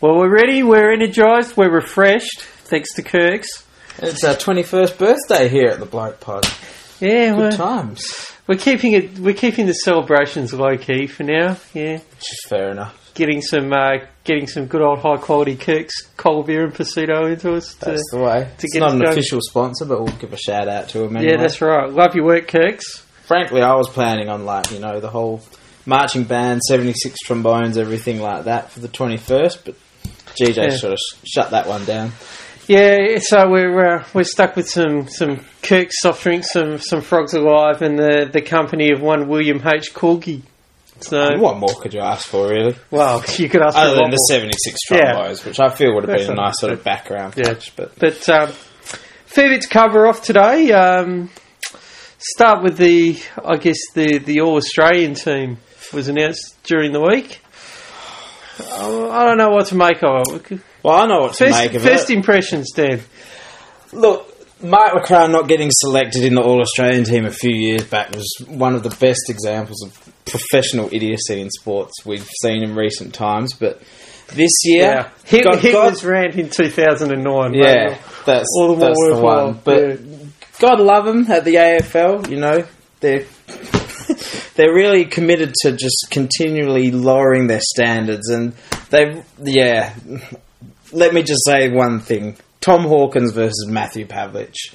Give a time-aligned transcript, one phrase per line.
[0.00, 0.62] Well, we're ready.
[0.62, 1.56] We're energised.
[1.56, 2.40] We're refreshed.
[2.42, 3.48] Thanks to Kirks.
[3.98, 6.44] It's our 21st birthday here at the Bloke Pod.
[7.00, 8.30] Yeah, Good we're, times.
[8.46, 9.18] we're keeping it.
[9.18, 11.56] We're keeping the celebrations low key for now.
[11.72, 13.12] Yeah, Which is fair enough.
[13.14, 17.54] getting some, uh, getting some good old high quality Kirks cold beer and pasito into
[17.54, 17.74] us.
[17.76, 18.50] To, That's the way.
[18.58, 19.12] It's get not an going.
[19.12, 21.32] official sponsor, but we'll give a shout out to him anyway.
[21.32, 21.90] yeah, that's right.
[21.90, 22.98] Love your work, Kirks.
[23.24, 25.42] Frankly, I was planning on, like, you know, the whole
[25.86, 29.74] marching band, 76 trombones, everything like that for the 21st, but
[30.40, 30.76] GJ Yeah.
[30.76, 32.12] sort of shut that one down.
[32.68, 37.32] Yeah, so we're uh, we're stuck with some some Kirk soft drinks, some some frogs
[37.34, 40.42] alive, and the the company of one William H Corgi.
[40.98, 42.74] So, what more could you ask for, really?
[42.90, 44.40] well, you could ask for Other than the more.
[44.40, 45.28] 76 Yeah.
[45.44, 47.44] which I feel would have That's been a a- nice sort of background Yeah.
[47.44, 48.48] touch, but But um,
[49.26, 50.72] fair bit to cover off today.
[50.72, 51.28] Um,
[52.18, 55.58] start with the, I guess the the All Australian team
[55.92, 57.40] was announced during the week.
[58.58, 60.60] I don't know what to make of it.
[60.82, 62.16] well, I know what to First, make of first it.
[62.16, 63.00] impressions, Dan.
[63.92, 68.10] Look, Mark LeCras not getting selected in the All Australian team a few years back
[68.14, 73.14] was one of the best examples of professional idiocy in sports we've seen in recent
[73.14, 73.52] times.
[73.54, 73.80] But
[74.32, 77.52] this year, Hit, God- hit God- was rant in 2009.
[77.52, 77.60] mate.
[77.62, 79.60] yeah, that's, all the more that's the one.
[79.62, 80.16] But yeah.
[80.58, 82.30] God love them at the AFL.
[82.30, 82.64] You know,
[83.00, 83.24] they're
[84.54, 88.54] they're really committed to just continually lowering their standards, and
[88.90, 89.94] they, yeah.
[90.92, 94.74] Let me just say one thing: Tom Hawkins versus Matthew Pavlich.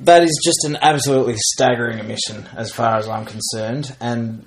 [0.00, 4.46] That is just an absolutely staggering omission, as far as I'm concerned, and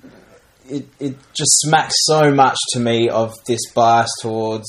[0.70, 4.68] it, it just smacks so much to me of this bias towards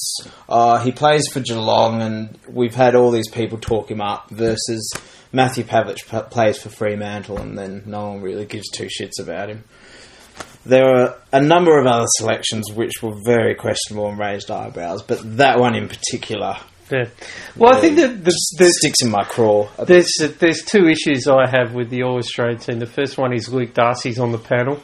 [0.49, 4.91] uh, he plays for Geelong and we've had all these people talk him up versus
[5.33, 9.49] Matthew Pavlich p- plays for Fremantle and then no one really gives two shits about
[9.49, 9.63] him.
[10.65, 15.37] There are a number of other selections which were very questionable and raised eyebrows, but
[15.37, 16.57] that one in particular
[16.91, 17.05] Yeah.
[17.55, 19.67] Well, I think that the, there's, sticks in my craw.
[19.85, 22.79] there's there's two issues I have with the All Australian team.
[22.79, 24.79] The first one is Luke Darcy's on the panel.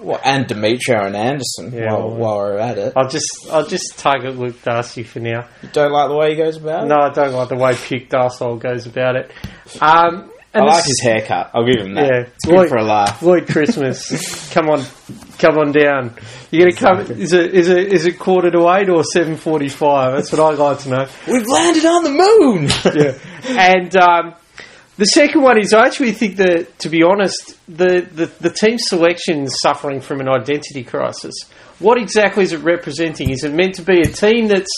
[0.00, 2.92] Well, and Demetriou and Anderson Yeah, while, well- while we're at it.
[2.96, 5.48] I'll just I'll just target Luke Darcy for now.
[5.62, 6.86] You don't like the way he goes about it?
[6.88, 9.30] No, I don't like the way Puke Darsol goes about it.
[9.80, 11.50] Um, and the like his haircut.
[11.54, 12.06] I'll give him that.
[12.06, 12.20] Yeah.
[12.34, 13.22] It's good Lloyd- for a laugh.
[13.22, 14.50] Lloyd Christmas.
[14.54, 14.84] come on,
[15.38, 16.14] come on down.
[16.50, 17.00] You gonna come?
[17.20, 20.14] Is it is it is it quarter to eight or seven forty five?
[20.14, 21.06] That's what I'd like to know.
[21.28, 22.68] We've landed on the moon.
[22.94, 23.68] yeah.
[23.70, 24.34] And um,
[25.00, 28.76] the second one is I actually think that, to be honest, the, the, the team
[28.76, 31.32] selection is suffering from an identity crisis.
[31.78, 33.30] What exactly is it representing?
[33.30, 34.68] Is it meant to be a team that's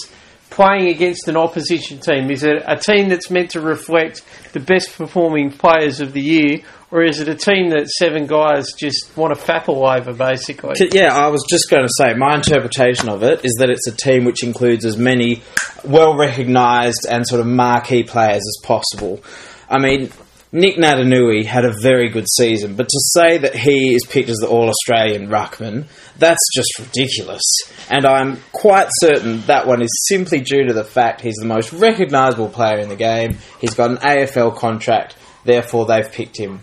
[0.52, 2.30] playing against an opposition team?
[2.30, 6.60] Is it a team that's meant to reflect the best performing players of the year?
[6.90, 10.74] Or is it a team that seven guys just want to fap all over, basically?
[10.92, 13.96] Yeah, I was just going to say, my interpretation of it is that it's a
[13.96, 15.42] team which includes as many
[15.84, 19.22] well recognised and sort of marquee players as possible.
[19.70, 20.10] I mean,
[20.54, 24.36] Nick Naitanui had a very good season, but to say that he is picked as
[24.36, 25.86] the All Australian Ruckman,
[26.18, 27.40] that's just ridiculous.
[27.88, 31.72] And I'm quite certain that one is simply due to the fact he's the most
[31.72, 33.38] recognisable player in the game.
[33.62, 36.60] He's got an AFL contract, therefore they've picked him.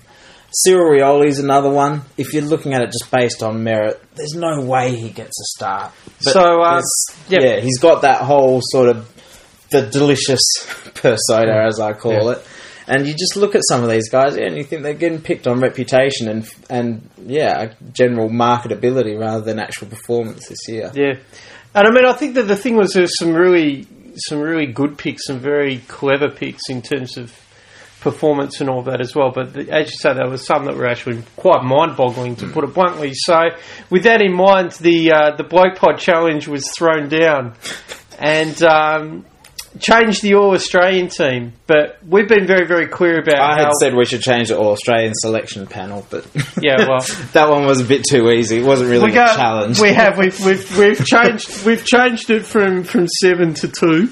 [0.51, 2.03] Cyril Rioli's another one.
[2.15, 5.45] If you're looking at it just based on merit, there's no way he gets a
[5.57, 5.91] start.
[6.23, 6.81] But So, uh,
[7.27, 7.39] yeah.
[7.41, 9.11] yeah, he's got that whole sort of
[9.71, 10.41] the delicious
[10.93, 12.31] persona, as I call Yeah.
[12.33, 12.47] it.
[12.89, 15.21] And you just look at some of these guys, yeah, and you think they're getting
[15.21, 20.91] picked on reputation and and yeah, general marketability rather than actual performance this year.
[20.95, 21.19] Yeah,
[21.75, 23.85] and I mean, I think that the thing was there's some really,
[24.15, 27.31] some really good picks, some very clever picks in terms of
[28.01, 29.31] performance and all that as well.
[29.31, 32.63] But the, as you say, there were some that were actually quite mind-boggling, to put
[32.63, 33.11] it bluntly.
[33.13, 33.49] So,
[33.91, 37.53] with that in mind, the uh, the bloke pod challenge was thrown down,
[38.17, 38.63] and.
[38.63, 39.25] Um,
[39.79, 43.93] Changed the All Australian team, but we've been very, very clear about I had said
[43.93, 46.25] we should change the All Australian selection panel, but
[46.61, 47.01] Yeah, well-
[47.33, 48.59] that one was a bit too easy.
[48.59, 49.79] It wasn't really a challenge.
[49.79, 50.17] We have.
[50.17, 51.65] We've, we've, we've changed.
[51.65, 54.09] We've changed it from, from seven to two.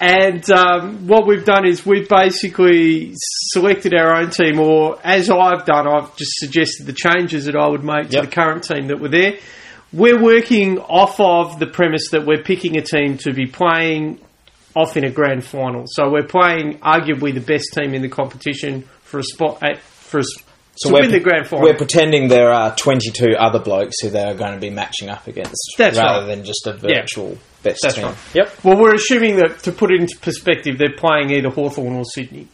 [0.00, 5.64] and um, what we've done is we've basically selected our own team, or as I've
[5.64, 8.24] done, I've just suggested the changes that I would make to Yep.
[8.26, 9.34] the current team that were there.
[9.94, 14.20] We're working off of the premise that we're picking a team to be playing
[14.74, 15.84] off in a grand final.
[15.86, 20.18] So we're playing arguably the best team in the competition for a spot at, for
[20.18, 20.26] a, s-
[20.82, 21.64] to we're win the grand final.
[21.64, 25.28] We're pretending there are 22 other blokes who they are going to be matching up
[25.28, 26.34] against That's rather right.
[26.34, 28.06] than just a virtual best That's team.
[28.06, 28.16] right.
[28.34, 28.64] Yep.
[28.64, 32.48] Well, we're assuming that to put it into perspective, they're playing either Hawthorn or Sydney.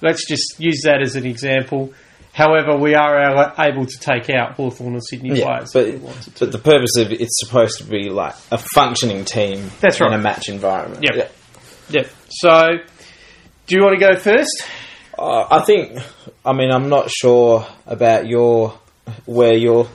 [0.00, 1.92] Let's just use that as an example.
[2.40, 5.70] However, we are able to take out Hawthorn and Sydney Yeah, players.
[5.74, 6.44] but, if we wanted to.
[6.46, 10.12] but the purpose of it's supposed to be like a functioning team That's right.
[10.12, 11.02] in a match environment.
[11.04, 11.14] Yep.
[11.90, 12.00] Yeah.
[12.00, 12.08] yeah.
[12.30, 12.68] So,
[13.66, 14.64] do you want to go first?
[15.18, 15.98] Uh, I think,
[16.46, 18.78] I mean, I'm not sure about your
[19.26, 19.86] where your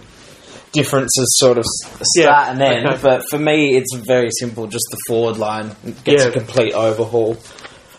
[0.71, 2.99] differences sort of s- Yeah, start and end, okay.
[3.01, 4.67] but for me, it's very simple.
[4.67, 5.71] Just the forward line
[6.03, 6.29] gets Yeah.
[6.29, 7.37] a complete overhaul.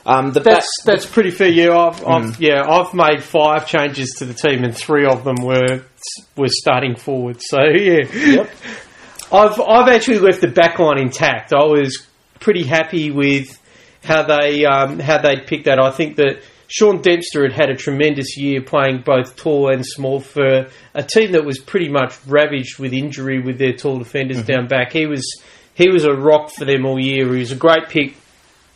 [0.07, 1.49] Um, That's that's pretty fair.
[1.49, 5.43] Yeah, I've, I've yeah I've made five changes to the team, and three of them
[5.43, 5.83] were
[6.37, 7.39] were starting forward.
[7.41, 8.47] So yeah,
[9.33, 11.53] I've I've actually left the back line intact.
[11.53, 12.07] I was
[12.39, 13.61] pretty happy with
[14.05, 15.81] how they um, how they picked that.
[15.81, 20.21] I think that Sean Dempster had had a tremendous year playing both tall and small
[20.21, 24.69] for a team that was pretty much ravaged with injury with their tall defenders down
[24.69, 24.93] back.
[24.93, 25.25] He was
[25.75, 27.33] he was a rock for them all year.
[27.33, 28.15] He was a great pick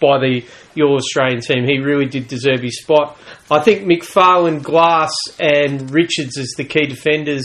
[0.00, 0.44] by the
[0.74, 1.64] your Australian team.
[1.66, 3.16] He really did deserve his spot.
[3.50, 7.44] I think McPharlin, Glass, and Richards as the key defenders,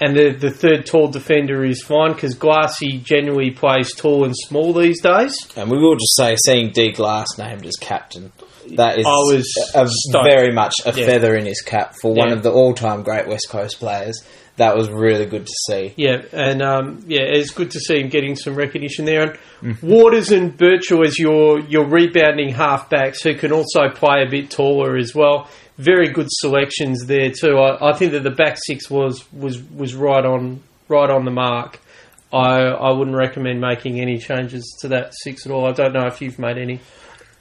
[0.00, 4.72] and the the third tall defender is fine because Glassy generally plays tall and small
[4.72, 5.34] these days.
[5.56, 8.32] and we will just say, seeing D Glass named as captain,
[8.76, 9.88] that is I was a,
[10.22, 11.06] very much a Yeah.
[11.06, 14.22] feather in his cap for one of the all-time great West Coast players.
[14.56, 15.92] That was really good to see.
[15.96, 19.36] Yeah, and um, yeah, it's good to see him getting some recognition there.
[19.62, 24.50] And Waters and Birchall as your your rebounding halfbacks who can also play a bit
[24.50, 25.48] taller as well.
[25.76, 27.58] Very good selections there too.
[27.58, 31.30] I, I think that the back six was was was right on right on the
[31.30, 31.78] mark.
[32.32, 35.66] I I wouldn't recommend making any changes to that six at all.
[35.66, 36.80] I don't know if you've made any.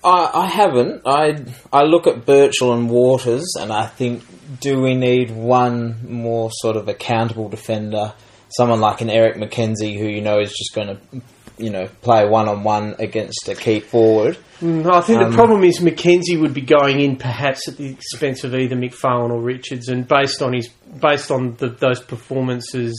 [0.06, 1.02] I, I haven't.
[1.06, 1.44] I
[1.74, 4.24] I look at Birchall and Waters, and I think,
[4.62, 8.14] do we need one more sort of accountable defender?
[8.50, 11.22] Someone like an Eric Mackenzie, who you know is just going to,
[11.58, 14.38] you know, play one on one against a key forward.
[14.62, 17.90] Mm, I think Um, the problem is Mackenzie would be going in perhaps at the
[17.90, 20.70] expense of either McPharlin or Richards, and based on his
[21.02, 22.94] based on the, those performances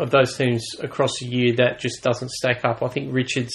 [0.00, 2.82] of those teams across the year, that just doesn't stack up.
[2.82, 3.52] I think Richards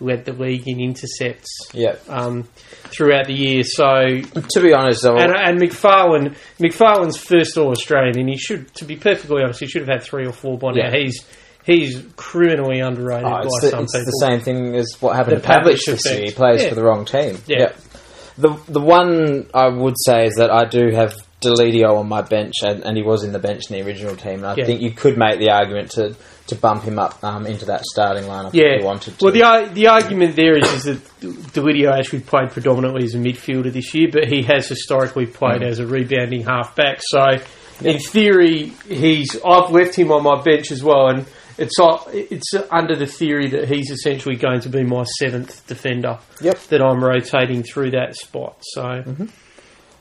[0.00, 1.96] led the league in intercepts Yeah.
[2.08, 2.44] um,
[2.94, 8.18] throughout the year, so To be honest, though, and, and McPharlin McPharlin's first All Australian,
[8.18, 10.72] and he should, to be perfectly honest, he should have had three or four by
[10.72, 10.90] now.
[10.90, 11.24] He's
[11.64, 14.04] he's criminally underrated oh, by it's, the, some it's people.
[14.06, 16.24] the same thing as what happened The to Pavlich Pavlich this year.
[16.26, 16.68] He plays Yeah.
[16.68, 17.38] for the wrong team.
[17.46, 17.58] Yeah.
[17.60, 17.76] Yep.
[18.38, 22.54] The the one I would say is that I do have Deledio on my bench,
[22.62, 24.36] and, and he was in the bench in the original team.
[24.44, 24.64] And I Yeah.
[24.66, 26.14] think you could make the argument to,
[26.48, 28.74] to bump him up um, into that starting lineup Yeah.
[28.74, 29.24] if you wanted to.
[29.24, 31.20] Well, the the argument there is, is that
[31.52, 35.66] Deledio actually played predominantly as a midfielder this year, but he has historically played Mm.
[35.68, 37.00] as a rebounding halfback.
[37.02, 37.38] So,
[37.82, 41.26] in theory, he's I've left him on my bench as well, and
[41.58, 46.18] it's uh, it's under the theory that he's essentially going to be my seventh defender.
[46.40, 46.58] Yep.
[46.68, 48.56] That I'm rotating through that spot.
[48.60, 49.02] So.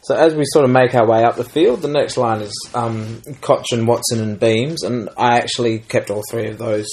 [0.06, 2.54] So as we sort of make our way up the field, the next line is
[2.76, 6.88] um, Cotchin, Watson, and Beams, and I actually kept all three of those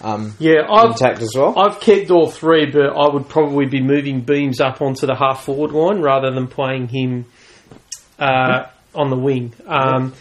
[0.00, 1.58] um, Yeah, I've, intact as well.
[1.58, 5.44] I've kept all three, but I would probably be moving Beams up onto the half
[5.44, 7.26] forward line rather than playing him
[8.20, 9.54] uh, on the wing.
[9.66, 10.14] Um,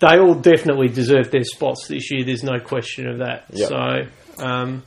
[0.00, 2.24] They all definitely deserve their spots this year.
[2.24, 3.44] There's no question of that.
[3.52, 3.68] Yep.
[3.68, 4.82] So, um,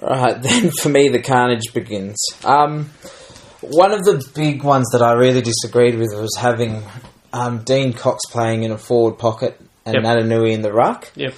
[0.00, 2.18] Right, then for me, the carnage begins.
[2.44, 2.90] Um,
[3.62, 6.82] one of the big ones that I really disagreed with was having
[7.32, 10.04] um, Dean Cox playing in a forward pocket and Yep.
[10.04, 11.10] Naitanui in the ruck.
[11.16, 11.34] yep,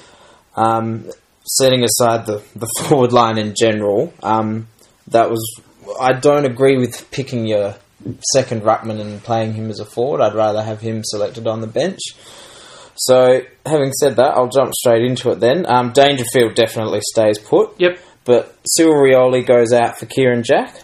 [0.57, 1.11] Um,
[1.47, 4.69] setting aside the, the forward line in general, um,
[5.09, 5.43] that was.
[6.01, 7.75] I don't agree with picking your
[8.33, 10.21] second ruckman and playing him as a forward.
[10.23, 12.01] I'd rather have him selected on the bench.
[12.97, 15.67] So, having said that, I'll jump straight into it then.
[15.67, 20.84] Um, Dangerfield definitely stays put yep, but Cyril Rioli goes out for Kieren Jack.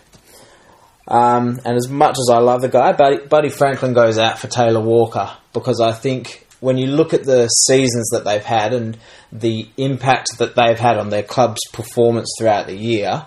[1.08, 4.46] Um, and as much as I love the guy, Buddy, Buddy Franklin goes out for
[4.46, 8.96] Taylor Walker because I think when you look at the seasons that they've had and
[9.32, 13.26] the impact that they've had on their club's performance throughout the year,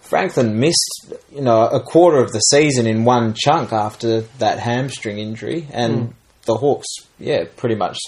[0.00, 5.18] Franklin missed you know a quarter of the season in one chunk after that hamstring
[5.18, 6.14] injury, and
[6.46, 7.98] the Hawks, yeah, pretty much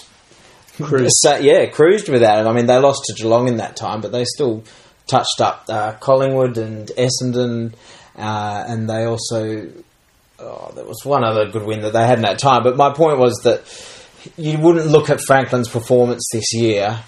[0.77, 1.11] Cruise.
[1.21, 2.47] so, yeah, cruised without him.
[2.47, 4.63] I mean, they lost to Geelong in that time, but they still
[5.07, 7.73] touched up uh, Collingwood and Essendon,
[8.15, 9.69] uh, and they also
[10.39, 12.63] oh, there was one other good win that they had in that time.
[12.63, 13.63] But my point was that
[14.37, 16.99] you wouldn't look at Franklin's performance this year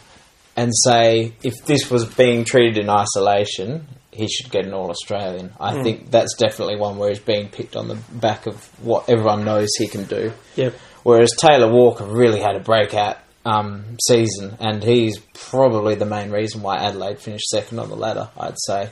[0.55, 5.51] and say if this was being treated in isolation, he should get an All Australian.
[5.59, 9.43] I think that's definitely one where he's being picked on the back of what everyone
[9.43, 10.31] knows he can do.
[10.55, 10.75] yep.
[11.01, 16.61] Whereas Taylor Walker really had a breakout um, season, and he's probably the main reason
[16.61, 18.29] why Adelaide finished second on the ladder.
[18.37, 18.89] I'd say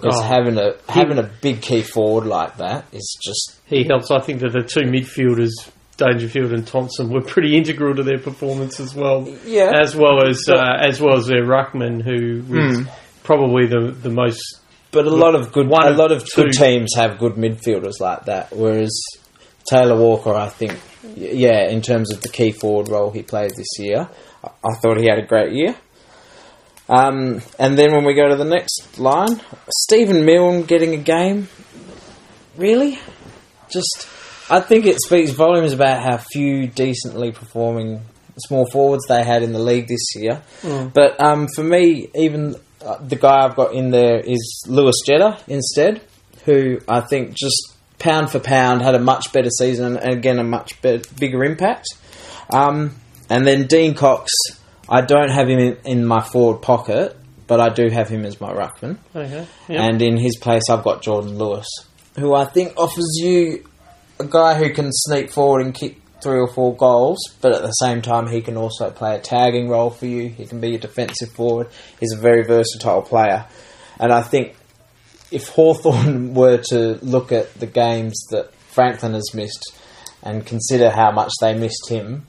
[0.00, 0.22] because Oh.
[0.22, 4.10] having a having a big key forward like that is just He helps.
[4.10, 5.50] I think that the two midfielders
[5.96, 9.26] Dangerfield and Thompson were pretty integral to their performance as well.
[9.46, 9.72] Yeah.
[9.80, 12.84] as well as uh, as well as their ruckman, who was Hmm.
[13.22, 14.40] probably the the most.
[14.92, 18.26] But a lot of good, One a lot of good teams have good midfielders like
[18.26, 18.54] that.
[18.54, 18.92] Whereas
[19.70, 20.78] Taylor Walker, I think,
[21.16, 24.08] yeah, in terms of the key forward role he played this year,
[24.44, 25.74] I thought he had a great year.
[26.88, 29.40] Um, and then when we go to the next line,
[29.70, 31.48] Stephen Milne getting a game,
[32.56, 32.98] really?
[33.70, 34.06] Just,
[34.48, 38.02] I think it speaks volumes about how few decently performing
[38.38, 40.42] small forwards they had in the league this year.
[40.94, 45.38] But um, for me, even uh, the guy I've got in there is Lewis Jetta
[45.48, 46.02] instead,
[46.44, 50.44] who I think just pound for pound had a much better season and again a
[50.44, 51.86] much be- bigger impact.
[52.50, 52.94] Um,
[53.28, 54.30] and then Dean Cox,
[54.88, 57.16] I don't have him in, in my forward pocket,
[57.46, 58.98] but I do have him as my ruckman.
[59.14, 59.82] Okay, yeah.
[59.82, 61.66] And in his place, I've got Jordan Lewis,
[62.18, 63.64] who I think offers you
[64.18, 67.72] a guy who can sneak forward and kick three or four goals, but at the
[67.72, 70.28] same time, he can also play a tagging role for you.
[70.28, 71.68] He can be a defensive forward.
[72.00, 73.46] He's a very versatile player.
[74.00, 74.56] And I think
[75.30, 79.78] if Hawthorn were to look at the games that Franklin has missed
[80.22, 82.26] and consider how much they missed him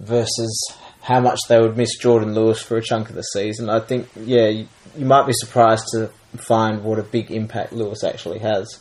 [0.00, 0.72] versus
[1.08, 4.08] how much they would miss Jordan Lewis for a chunk of the season, I think,
[4.14, 8.78] yeah, you, you might be surprised to find what a big impact Lewis actually has.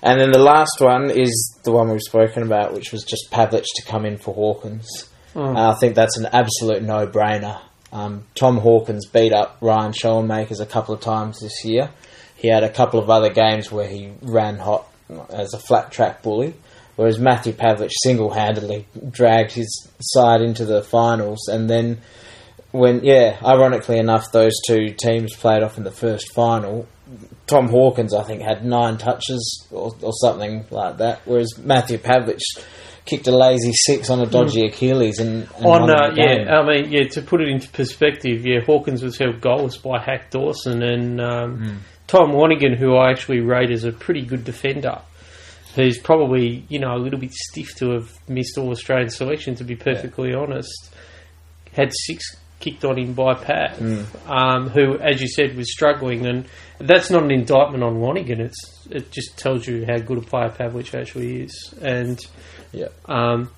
[0.00, 3.64] And then the last one is the one we've spoken about, which was just Pavlich
[3.78, 4.86] to come in for Hawkins.
[5.48, 7.60] And I think that's an absolute no-brainer.
[7.92, 11.90] Um, Tom Hawkins beat up Ryan Schoenmakers a couple of times this year.
[12.36, 14.86] He had a couple of other games where he ran hot
[15.30, 16.54] as a flat track bully,
[16.98, 21.46] whereas Matthew Pavlich single-handedly dragged his side into the finals.
[21.48, 22.00] And then,
[22.72, 26.88] when yeah, ironically enough, those two teams played off in the first final.
[27.46, 32.42] Tom Hawkins, I think, had nine touches or, or something like that, whereas Matthew Pavlich
[33.04, 36.90] kicked a lazy six on a dodgy Achilles and, and On uh, yeah, I mean,
[36.92, 37.08] yeah.
[37.12, 41.58] To put it into perspective, yeah, Hawkins was held goalless by Zac Dawson and um,
[41.58, 41.76] Hmm.
[42.08, 44.98] Tom Lonergan, who I actually rate as a pretty good defender,
[45.78, 49.54] who's probably you know a little bit stiff to have missed all Australian selection.
[49.56, 50.94] To be perfectly honest,
[51.72, 54.02] had six kicked on him by Pat, Hmm.
[54.26, 56.44] um, who, as you said, was struggling, and
[56.78, 58.40] that's not an indictment on Lonergan.
[58.40, 62.18] It's it just tells you how good a player Pavlich actually is, and.
[62.70, 62.88] Yeah.
[63.06, 63.50] Um,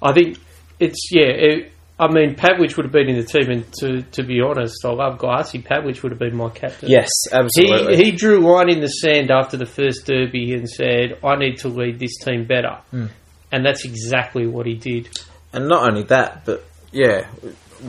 [0.00, 0.38] I think
[0.78, 1.26] it's yeah.
[1.26, 4.84] It, I mean, Pavlich would have been in the team, and to to be honest,
[4.84, 5.64] I love Garci.
[5.64, 6.90] Pavlich would have been my captain.
[6.90, 7.96] Yes, absolutely.
[7.96, 11.58] He he drew line in the sand after the first derby and said, "I need
[11.58, 13.06] to lead this team better," Hmm.
[13.52, 15.08] and that's exactly what he did.
[15.52, 17.26] And not only that, but yeah,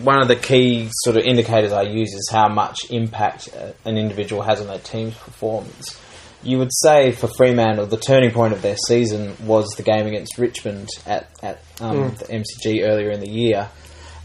[0.03, 3.49] one of the key sort of indicators I use is how much impact
[3.85, 5.99] an individual has on their team's performance.
[6.43, 10.37] You would say for Fremantle, the turning point of their season was the game against
[10.37, 13.67] Richmond at, at um, the MCG earlier in the year.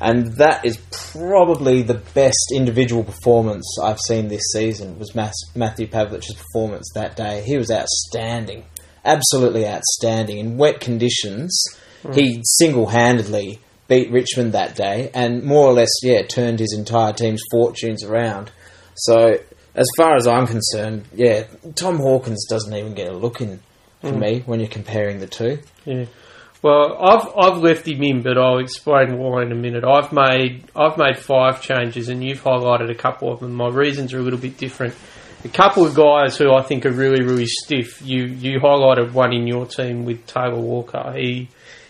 [0.00, 0.78] And that is
[1.12, 7.42] probably the best individual performance I've seen this season was Matthew Pavlich's performance that day.
[7.42, 8.64] He was outstanding,
[9.04, 10.38] absolutely outstanding.
[10.38, 11.62] In wet conditions,
[12.02, 12.12] hmm.
[12.12, 17.42] he single-handedly beat Richmond that day and more or less, yeah, turned his entire team's
[17.50, 18.50] fortunes around.
[18.94, 19.38] So,
[19.74, 23.60] as far as I'm concerned, yeah, Tom Hawkins doesn't even get a look in
[24.00, 24.18] for hmm.
[24.18, 25.58] me when you're comparing the two.
[25.84, 26.06] Yeah.
[26.62, 29.82] Well, I've I've left him in, but I'll explain why in a minute.
[29.84, 33.54] I've made I've made five changes, and you've highlighted a couple of them.
[33.54, 34.94] My reasons are a little bit different.
[35.42, 38.02] A couple of guys who I think are really really stiff.
[38.02, 41.14] You you highlighted one in your team with Taylor Walker.
[41.16, 41.48] He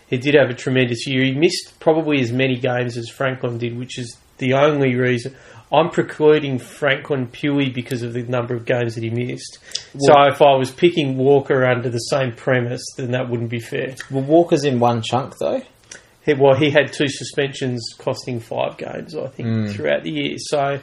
[0.09, 1.25] he did have a tremendous year.
[1.25, 5.35] He missed probably as many games as Franklin did, which is the only reason.
[5.73, 9.59] I'm precluding Franklin purely because of the number of games that he missed.
[9.99, 13.95] so if I was picking Walker under the same premise, then that wouldn't be fair.
[14.11, 15.63] Well, Walker's in one chunk though.
[16.25, 19.67] He, well, he had two suspensions costing five games, I think, hmm.
[19.69, 20.35] throughout the year.
[20.39, 20.81] So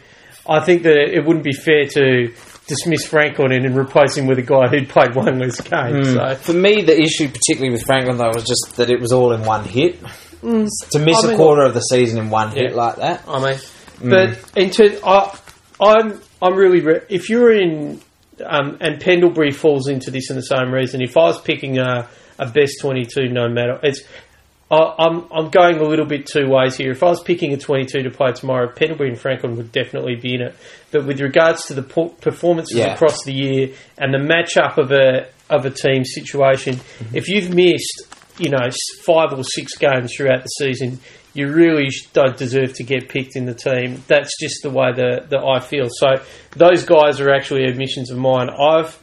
[0.50, 2.34] I think that it wouldn't be fair to
[2.68, 5.98] dismiss Franklin and, and replace him with a guy who'd played one less game.
[5.98, 6.04] Hmm.
[6.04, 9.32] So For me, the issue, particularly with Franklin, though, was just that it was all
[9.34, 10.02] in one hit.
[10.42, 10.68] Mm.
[10.92, 13.24] To miss I a mean- quarter of the season in one hit like that.
[13.28, 13.60] I mean,
[14.02, 15.38] but into I,
[15.80, 18.02] I'm I'm really re- if you're in
[18.46, 21.02] um, and Pendlebury falls into this in the same reason.
[21.02, 22.08] If I was picking a,
[22.40, 24.02] a best twenty two, no matter it's.
[24.70, 26.92] I- I'm I'm going a little bit two ways here.
[26.92, 30.36] If I was picking a 22 to play tomorrow, Pendlebury and Franklin would definitely be
[30.36, 30.56] in it.
[30.92, 32.94] But with regards to the po- performances Yeah.
[32.94, 36.82] across the year and the matchup of a of a team situation,
[37.14, 38.68] if you've missed you know
[39.06, 41.00] five or six games throughout the season,
[41.38, 44.04] you really don't deserve to get picked in the team.
[44.08, 45.88] That's just the way that that I feel.
[45.90, 46.24] So
[46.56, 48.50] those guys are actually admissions of mine.
[48.50, 48.98] I've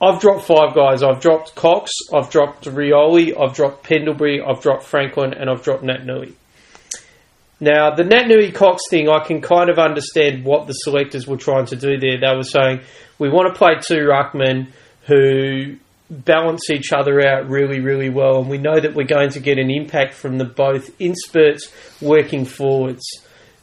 [0.00, 1.02] I've dropped five guys.
[1.02, 5.84] I've dropped Cox, I've dropped Rioli, I've dropped Pendlebury, I've dropped Franklin, and I've dropped
[5.84, 6.34] Naitanui.
[7.60, 11.64] Now, the Naitanui Cox thing, I can kind of understand what the selectors were trying
[11.66, 12.20] to do there.
[12.20, 12.80] They were saying,
[13.18, 14.72] we want to play two ruckmen
[15.06, 15.76] who
[16.10, 19.58] balance each other out really, really well, and we know that we're going to get
[19.58, 23.04] an impact from the both in spurts working forwards.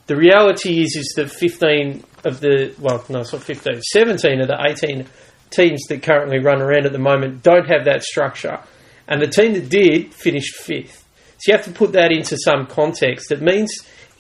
[0.08, 4.48] The reality is, is that 15 of the, well, no, it's not 15, 17 of
[4.48, 5.08] the 18
[5.50, 8.60] teams that currently run around at the moment don't have that structure.
[9.08, 11.06] And the team that did finished fifth.
[11.38, 13.32] So you have to put that into some context.
[13.32, 13.72] It means,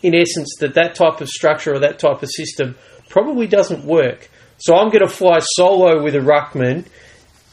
[0.01, 2.75] in essence, that that type of structure or that type of system
[3.09, 4.29] probably doesn't work.
[4.57, 6.85] So I'm going to fly solo with a ruckman,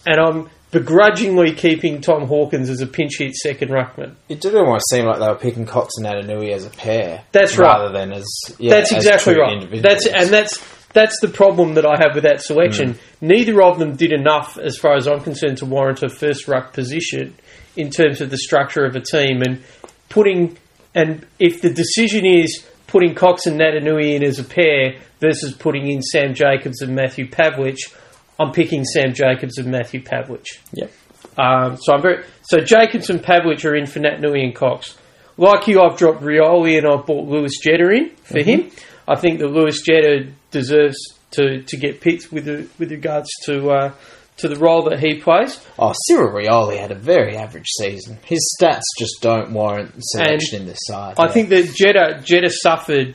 [0.07, 4.15] and I'm begrudgingly keeping Tom Hawkins as a pinch hit second ruckman.
[4.29, 7.25] It did almost seem like they were picking Cox and Adenui as a pair.
[7.33, 7.67] That's right.
[7.67, 8.27] Rather than as
[8.59, 9.83] yeah, that's exactly right.
[9.83, 10.62] That's and that's
[10.93, 12.95] that's the problem that I have with that selection.
[12.95, 13.27] Hmm.
[13.27, 16.73] Neither of them did enough, as far as I'm concerned, to warrant a first ruck
[16.73, 17.35] position
[17.77, 19.62] in terms of the structure of a team and
[20.09, 20.57] putting.
[20.95, 25.89] And if the decision is putting Cox and Naitanui in as a pair versus putting
[25.89, 27.95] in Sam Jacobs and Matthew Pavlich,
[28.40, 30.47] I'm picking Sam Jacobs and Matthew Pavlich.
[30.73, 30.90] Yep.
[31.38, 34.97] Um, so I'm very so Jacobs and Pavlich are in for Naitanui and Cox.
[35.37, 38.70] Like you, I've dropped Rioli and I've bought Lewis Jetta in for him.
[39.06, 40.97] I think that Lewis Jetta deserves
[41.32, 43.92] to, to get picked with the, with regards to uh,
[44.38, 45.62] to the role that he plays.
[45.78, 48.18] Oh, Cyril Rioli had a very average season.
[48.25, 51.16] His stats just don't warrant selection in this side.
[51.18, 51.32] I yeah.
[51.32, 53.14] think that Jetta Jetta suffered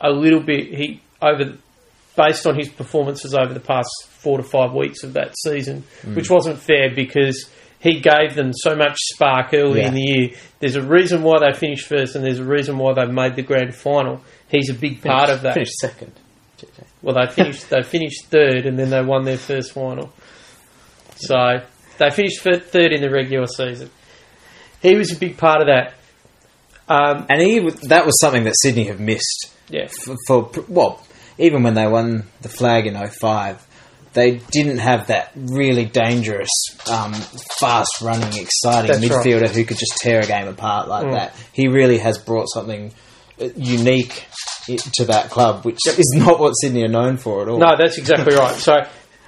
[0.00, 0.74] a little bit.
[0.74, 1.56] He over
[2.16, 6.14] based on his performances over the past four to five weeks of that season, Mm.
[6.16, 7.48] which wasn't fair because
[7.80, 9.88] he gave them so much spark early Yeah.
[9.88, 10.28] in the year.
[10.60, 13.42] There's a reason why they finished first, and there's a reason why they made the
[13.42, 14.20] grand final.
[14.48, 15.54] He's a big part of that.
[15.54, 16.12] Finished second.
[17.02, 20.10] Well, they finished they finished third, and then they won their first final.
[21.16, 21.60] So
[21.98, 23.90] they finished third in the regular season.
[24.82, 25.94] He was a big part of that.
[26.88, 31.00] Um, And he that was something that Sydney have missed yeah, for, for well,
[31.38, 33.64] even when they won the flag in 05,
[34.14, 36.48] they didn't have that really dangerous,
[36.90, 37.12] um,
[37.60, 39.24] fast running, exciting That's right.
[39.26, 41.12] midfielder who could just tear a game apart like Mm.
[41.18, 41.34] that.
[41.52, 42.92] He really has brought something
[43.40, 44.26] uh, unique
[44.96, 47.58] to that club, which is not what Sydney are known for at all.
[47.58, 48.54] no, that's exactly right.
[48.56, 48.74] So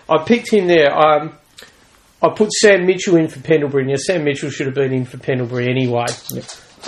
[0.09, 0.93] I picked him there.
[0.93, 1.33] Um,
[2.23, 3.87] I put Sam Mitchell in for Pendlebury.
[3.87, 6.07] Now Sam Mitchell should have been in for Pendlebury anyway.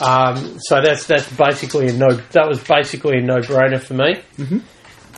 [0.00, 2.08] Um, so that's that's basically a no.
[2.32, 4.14] That was basically a no brainer for me.
[4.38, 4.58] Mm-hmm.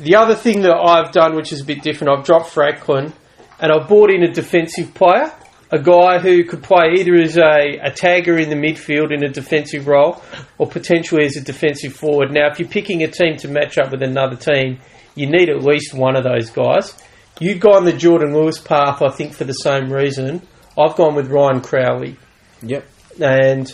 [0.00, 3.12] The other thing that I've done, which is a bit different, I've dropped Franklin,
[3.60, 5.32] and I've brought in a defensive player,
[5.70, 9.28] a guy who could play either as a, a tagger in the midfield in a
[9.28, 10.22] defensive role,
[10.58, 12.32] or potentially as a defensive forward.
[12.32, 14.80] Now, if you're picking a team to match up with another team,
[15.14, 16.94] you need at least one of those guys.
[17.40, 20.42] You've gone the Jordan Lewis path, I think, for the same reason.
[20.78, 22.16] I've gone with Ryan Crowley
[22.62, 22.84] Yep.
[23.20, 23.72] and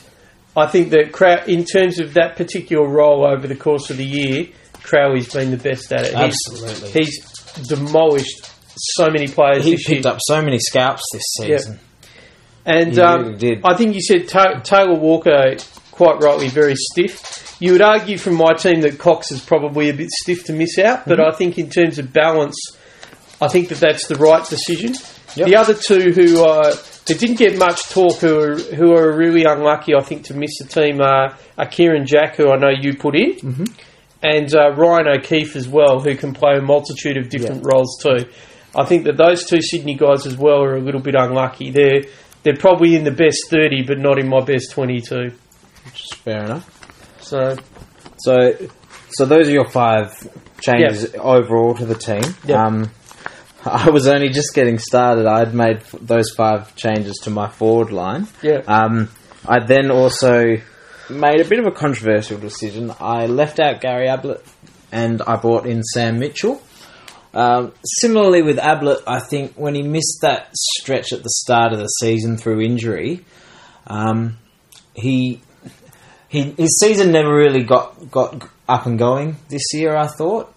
[0.57, 4.49] I think that in terms of that particular role over the course of the year,
[4.83, 6.15] Crowley's been the best at it.
[6.17, 6.91] He's, Absolutely.
[7.05, 9.97] he's demolished so many players He this year.
[9.97, 11.79] picked up so many scalps this season.
[12.65, 13.61] And He um, really did.
[13.65, 15.57] I think you said Ta- Taylor Walker,
[15.91, 17.57] quite rightly, very stiff.
[17.61, 20.79] You would argue from my team that Cox is probably a bit stiff to miss
[20.79, 21.35] out, but Mm-hmm.
[21.35, 22.57] I think in terms of balance,
[23.41, 24.95] I think that that's the right decision.
[25.37, 25.47] Yep.
[25.47, 26.75] The other two who uh,
[27.07, 30.51] who didn't get much talk, who are, who are really unlucky, I think, to miss
[30.59, 33.65] the team are, are Kieren Jack, who I know you put in, Mm-hmm.
[34.23, 38.27] And uh, Ryan O'Keefe as well, who can play a multitude of different roles too.
[38.75, 41.71] I think that those two Sydney guys as well are a little bit unlucky.
[41.71, 42.03] They're
[42.43, 45.33] they're probably in the best thirty, but not in my best twenty-two.
[45.87, 47.21] Which is fair enough.
[47.23, 47.57] So
[48.19, 48.53] So,
[49.11, 50.13] so those are your five
[50.61, 52.23] changes overall to the team.
[52.45, 52.59] Yep.
[52.59, 52.91] Um,
[53.65, 55.27] I was only just getting started.
[55.27, 58.27] I'd made those five changes to my forward line.
[58.43, 59.09] yeah, Um,
[59.47, 60.57] I then also
[61.11, 62.93] made a bit of a controversial decision.
[63.01, 64.45] I left out Gary Ablett
[64.93, 66.63] and I brought in Sam Mitchell.
[67.33, 71.79] Um, similarly with Ablett, I think when he missed that stretch at the start of
[71.79, 73.25] the season through injury,
[73.87, 74.39] um,
[74.95, 75.41] he,
[76.29, 79.97] he his season never really got got up and going this year.
[79.97, 80.53] I thought,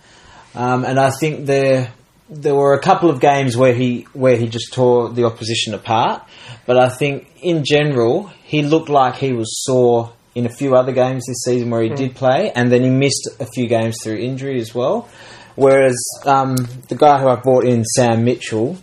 [0.56, 1.94] um, and I think there
[2.28, 6.24] there were a couple of games where he where he just tore the opposition apart.
[6.66, 10.92] But I think in general he looked like he was sore in a few other
[10.92, 14.18] games this season where he did play, and then he missed a few games through
[14.18, 15.08] injury as well.
[15.56, 16.56] Whereas um,
[16.90, 18.78] the guy who I brought in, Sam Mitchell,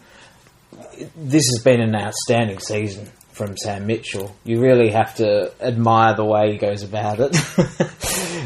[1.16, 4.34] this has been an outstanding season from Sam Mitchell.
[4.44, 7.34] You really have to admire the way he goes about it.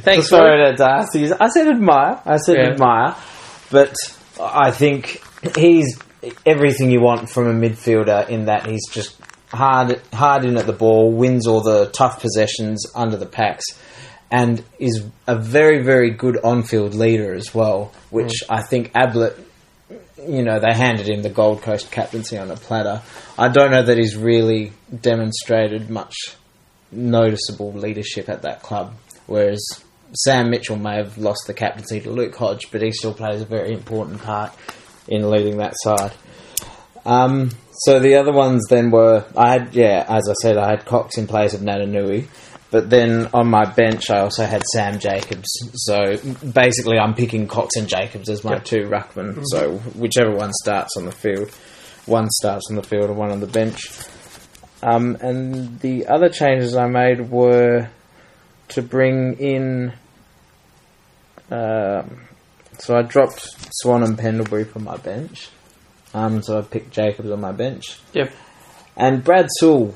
[0.04, 1.30] Thanks, for to Darcy.
[1.32, 2.20] I said admire.
[2.24, 2.70] I said Yeah.
[2.70, 3.16] admire,
[3.70, 3.94] but
[4.40, 5.22] I think
[5.56, 5.98] he's
[6.46, 9.16] everything you want from a midfielder in that he's just
[9.54, 13.64] hard hard in at the ball, wins all the tough possessions under the packs,
[14.30, 17.92] and is a very very good on field leader as well.
[18.10, 19.38] Which I think Ablett,
[20.26, 23.02] you know, they handed him the Gold Coast captaincy on a platter.
[23.38, 26.14] I don't know that he's really demonstrated much
[26.92, 28.94] noticeable leadership at that club,
[29.26, 29.64] whereas.
[30.16, 33.44] Sam Mitchell may have lost the captaincy to Luke Hodge, but he still plays a
[33.44, 34.52] very important part
[35.08, 36.12] in leading that side.
[37.04, 40.84] Um, so the other ones then were I had yeah, as I said, I had
[40.84, 42.26] Cox in place of Naitanui,
[42.70, 45.48] but then on my bench I also had Sam Jacobs.
[45.74, 46.16] So
[46.52, 48.64] basically, I'm picking Cox and Jacobs as my Yep.
[48.64, 49.42] two ruckmen.
[49.46, 51.50] So whichever one starts on the field,
[52.06, 53.80] one starts on the field and one on the bench.
[54.82, 57.88] Um, and the other changes I made were
[58.68, 59.92] to bring in.
[61.50, 62.20] Um,
[62.78, 65.48] so I dropped Swan and Pendlebury from my bench.
[66.14, 67.98] Um, so I picked Jacobs on my bench.
[68.14, 68.32] Yep.
[68.96, 69.94] And Brad Sewell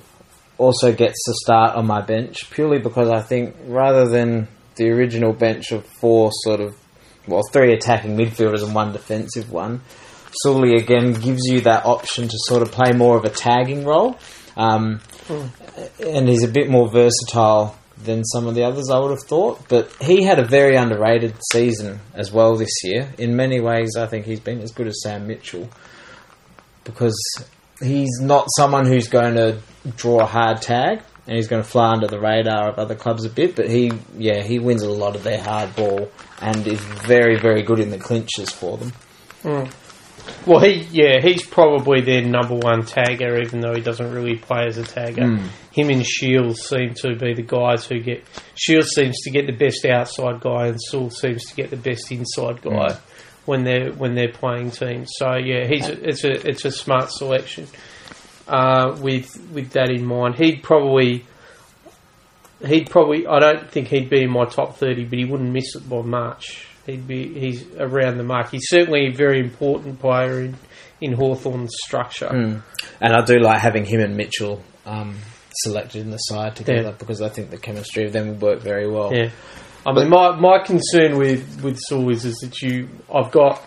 [0.59, 5.33] also gets to start on my bench purely because I think rather than the original
[5.33, 6.77] bench of four sort of,
[7.29, 9.83] well, three attacking midfielders and one defensive one,
[10.43, 14.19] Sully again gives you that option to sort of play more of a tagging role.
[14.57, 15.01] Um,
[16.05, 19.69] and he's a bit more versatile than some of the others I would have thought.
[19.69, 23.09] But he had a very underrated season as well this year.
[23.19, 25.69] In many ways, I think he's been as good as Sam Mitchell
[26.89, 27.15] because
[27.81, 29.61] he's not someone who's going to
[29.97, 33.27] draw a hard tag and he's going to fly under the radar of other clubs
[33.27, 33.55] a bit.
[33.55, 37.63] But he, yeah, he wins a lot of their hard ball and is very, very
[37.63, 38.93] good in the clinches for them.
[39.43, 39.65] Hmm.
[40.47, 44.67] Well, he yeah, he's probably their number one tagger, even though he doesn't really play
[44.67, 45.39] as a tagger.
[45.39, 45.47] Hmm.
[45.73, 48.25] Him and Shields seem to be the guys who get.
[48.55, 52.11] Shields seems to get the best outside guy, and Sewell seems to get the best
[52.11, 52.99] inside guy hmm.
[53.49, 55.09] When they're when they're playing teams.
[55.17, 57.67] So yeah, he's a, it's a it's a smart selection.
[58.47, 61.25] Uh, with with that in mind, he'd probably
[62.65, 65.75] he'd probably I don't think he'd be in my top thirty, but he wouldn't miss
[65.77, 66.67] it by much.
[66.87, 68.51] He'd be he's around the mark.
[68.51, 70.57] He's certainly a very important player in
[71.01, 72.27] in Hawthorn's structure.
[72.27, 72.63] And
[73.15, 75.17] I do like having him and Mitchell um,
[75.63, 76.95] selected in the side together Yeah.
[76.99, 79.15] because I think the chemistry of them will work very well.
[79.15, 79.31] Yeah,
[79.87, 83.65] I mean my my concern with with Saul is, that you I've got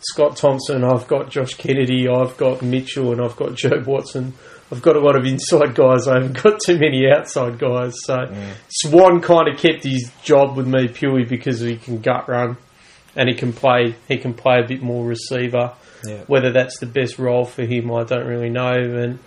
[0.00, 4.34] Scott Thompson, I've got Josh Kennedy, I've got Mitchell, and I've got Jobe Watson.
[4.70, 6.08] I've got a lot of inside guys.
[6.08, 7.94] I haven't got too many outside guys.
[8.04, 8.14] So
[8.70, 12.56] Swan kind of kept his job with me purely because he can gut run
[13.14, 13.94] and he can play.
[14.08, 15.72] He can play a bit more receiver.
[16.06, 16.24] Yeah.
[16.26, 18.72] Whether that's the best role for him, I don't really know.
[18.72, 19.18] And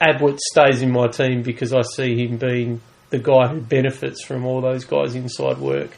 [0.00, 4.44] Ablett stays in my team because I see him being the guy who benefits from
[4.44, 5.90] all those guys' inside work.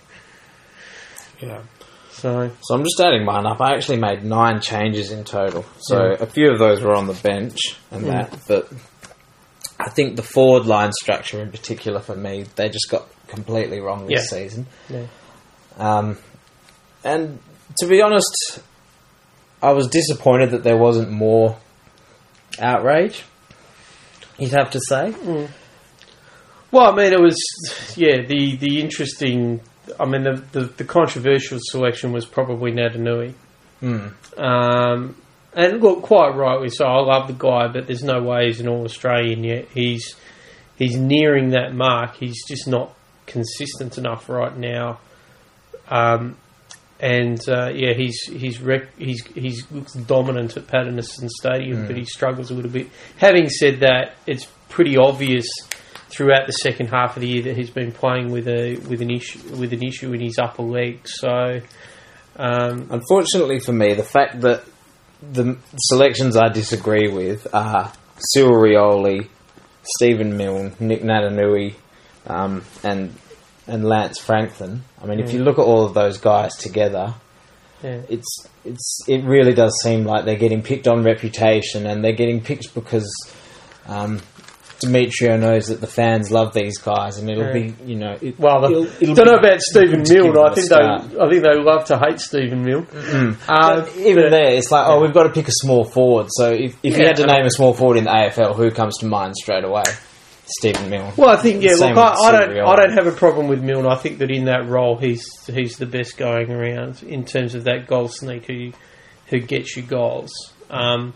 [1.40, 1.62] Yeah.
[2.10, 3.60] So So I'm just adding mine up.
[3.60, 5.64] I actually made nine changes in total.
[5.80, 6.16] So Yeah.
[6.20, 7.58] a few of those were on the bench
[7.90, 8.68] and that, but
[9.78, 14.06] I think the forward line structure in particular for me, they just got completely wrong
[14.06, 14.38] this Yeah.
[14.38, 14.66] season.
[14.88, 15.04] yeah,
[15.78, 16.18] Um,
[17.04, 17.38] and
[17.80, 18.58] to be honest,
[19.62, 21.56] I was disappointed that there wasn't more
[22.58, 23.22] outrage.
[24.38, 25.14] You'd have to say.
[26.70, 27.36] Well, I mean, it was
[27.96, 28.22] yeah.
[28.26, 29.60] The the interesting.
[29.98, 33.34] I mean, the the, the controversial selection was probably Naitanui.
[33.80, 34.08] Hmm.
[34.36, 35.16] Um,
[35.54, 36.84] and look, quite rightly so.
[36.84, 39.68] I love the guy, but there's no way he's an All Australian yet.
[39.72, 40.14] He's
[40.76, 42.16] he's nearing that mark.
[42.16, 42.94] He's just not
[43.26, 45.00] consistent enough right now.
[45.88, 46.36] Um,
[47.00, 52.04] and uh, yeah, he's he's rec- he's he's looks dominant at Patterson Stadium, but he
[52.04, 52.88] struggles a little bit.
[53.16, 55.46] Having said that, it's pretty obvious
[56.08, 59.10] throughout the second half of the year that he's been playing with a with an
[59.10, 61.00] issue with an issue in his upper leg.
[61.04, 61.60] So
[62.36, 64.64] um, Unfortunately for me, the fact that
[65.20, 69.28] the selections I disagree with are Cyril Rioli,
[69.82, 71.74] Stephen Milne, Nick Naitanui,
[72.26, 73.14] um, and
[73.66, 74.82] and Lance Franklin.
[75.02, 77.14] I mean, if you look at all of those guys together,
[77.82, 78.00] yeah.
[78.08, 82.40] it's it's it really does seem like they're getting picked on reputation, and they're getting
[82.40, 83.12] picked because
[83.86, 84.20] um,
[84.80, 87.52] Demetriou knows that the fans love these guys, and it'll Yeah.
[87.52, 90.14] be you know it, Well, I it'll- it'll don't be know about Stephen good to
[90.14, 90.34] give Milne.
[90.34, 92.86] them I a think they, I think they love to hate Stephen Milne.
[93.48, 96.26] Uh, But even there, it's like, oh, we've got to pick a small forward.
[96.30, 98.70] So if, if you had to I name a small forward in the AFL, who
[98.70, 99.82] comes to mind straight away?
[100.46, 101.12] Stephen Milne.
[101.16, 101.72] Well, I think yeah.
[101.72, 102.58] Look, I, I don't.
[102.58, 103.86] I don't have a problem with Milne.
[103.86, 107.64] I think that in that role, he's he's the best going around in terms of
[107.64, 108.72] that goal sneaker who,
[109.26, 110.30] who gets you goals.
[110.70, 111.12] Um,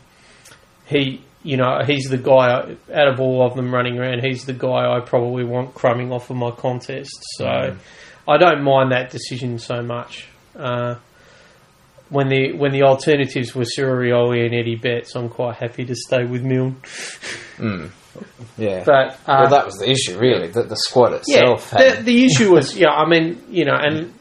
[0.84, 4.24] he, you know, he's the guy out of all of them running around.
[4.24, 7.16] He's the guy I probably want crumbing off of my contest.
[7.36, 7.76] So
[8.28, 10.28] I don't mind that decision so much.
[10.56, 10.96] Uh,
[12.08, 15.94] when the when the alternatives were Cyril Rioli and Eddie Betts, I'm quite happy to
[15.94, 16.76] stay with Milne.
[18.58, 18.84] Yeah.
[18.84, 20.48] But uh, well, that was the issue, really.
[20.48, 21.98] That the squad itself yeah, had.
[21.98, 24.12] the, the issue was, yeah, I mean, you know, and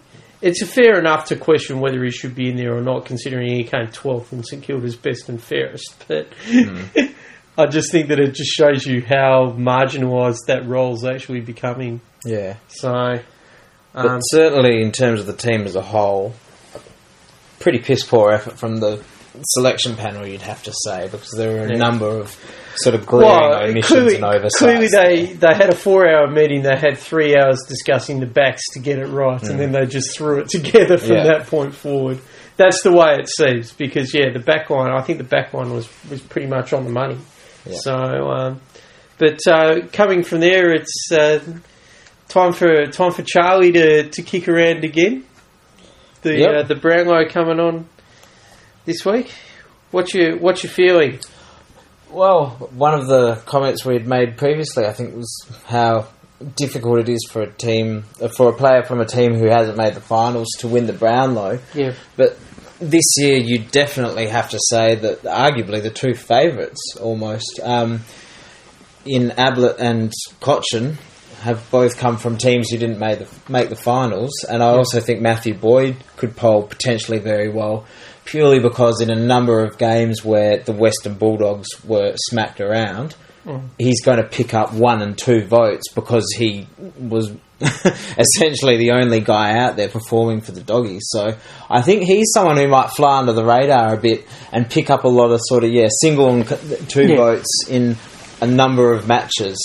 [0.42, 3.64] it's fair enough to question whether he should be in there or not, considering he
[3.64, 6.04] came 12th in St Kilda's best and fairest.
[6.08, 6.28] But
[7.58, 12.02] I just think that it just shows you how marginalised that role's actually becoming.
[12.26, 12.56] yeah.
[12.70, 13.20] So,
[13.94, 16.34] But um, certainly, in terms of the team as a whole,
[17.60, 19.04] pretty piss poor effort from the
[19.44, 21.78] selection panel, you'd have to say, because there were a Yeah.
[21.78, 22.36] number of
[22.76, 24.58] sort of glaring well, omissions clearly, and oversights.
[24.58, 26.62] clearly they, they had a four-hour meeting.
[26.64, 30.16] They had three hours discussing the backs to get it right, and then they just
[30.18, 31.16] threw it together from Mm.
[31.26, 31.38] Yeah.
[31.38, 32.20] that point forward.
[32.58, 34.92] That's the way it seems because yeah, the back line.
[34.92, 37.18] I think the back line was was pretty much on the money.
[37.66, 37.78] Yeah.
[37.82, 38.62] So, um,
[39.18, 41.40] but uh, coming from there, it's uh,
[42.28, 45.24] time for time for Charlie to, to kick around again.
[46.22, 46.50] The Yep.
[46.56, 47.88] uh, the Brownlow coming on
[48.86, 49.32] this week.
[49.92, 51.20] What's your what's your feeling?
[52.10, 56.08] Well, one of the comments we had made previously, I think, was how
[56.56, 59.78] difficult it is for a team, uh, for a player from a team who hasn't
[59.78, 61.60] made the finals to win the Brownlow.
[61.74, 61.94] Yeah.
[62.18, 62.38] But
[62.80, 68.02] this year, you definitely have to say that arguably the two favourites almost um,
[69.06, 70.98] in Ablett and Cotchin
[71.42, 75.00] have both come from teams who didn't make the, make the finals, and I also
[75.00, 77.86] think Matthew Boyd could poll potentially very well,
[78.26, 83.16] purely because in a number of games where the Western Bulldogs were smacked around,
[83.80, 86.68] he's going to pick up one and two votes because he
[87.00, 87.32] was
[88.18, 91.02] essentially the only guy out there performing for the doggies.
[91.10, 91.36] So
[91.70, 95.04] I think he's someone who might fly under the radar a bit and pick up
[95.04, 96.48] a lot of sort of yeah single and
[96.90, 97.16] two Yeah.
[97.18, 97.98] votes in
[98.42, 99.58] a number of matches.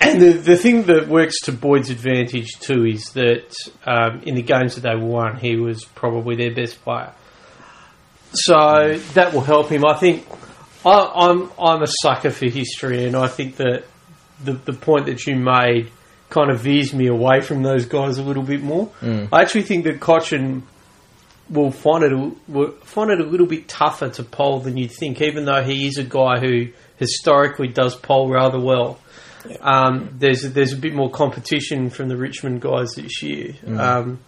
[0.00, 3.54] And the the thing that works to Boyd's advantage too is that
[3.86, 7.12] um, in the games that they won, he was probably their best player.
[8.34, 9.84] So that will help him.
[9.84, 10.26] I think
[10.84, 13.84] I, I'm I'm a sucker for history, and I think that
[14.42, 15.90] the the point that you made
[16.30, 18.90] kind of veers me away from those guys a little bit more.
[19.32, 20.62] I actually think that Cotchin
[21.50, 24.92] will find it a, will find it a little bit tougher to poll than you'd
[24.92, 28.98] think, even though he is a guy who historically does poll rather well.
[29.60, 33.54] Um, there's there's a bit more competition from the Richmond guys this year.
[33.78, 34.20] Um,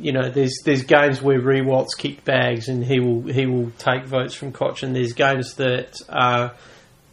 [0.00, 4.04] you know, there's there's games where Riewoldt's kicked bags and he will he will take
[4.04, 4.92] votes from Cotchin.
[4.92, 6.50] There's games that uh,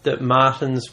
[0.04, 0.88] that Martin's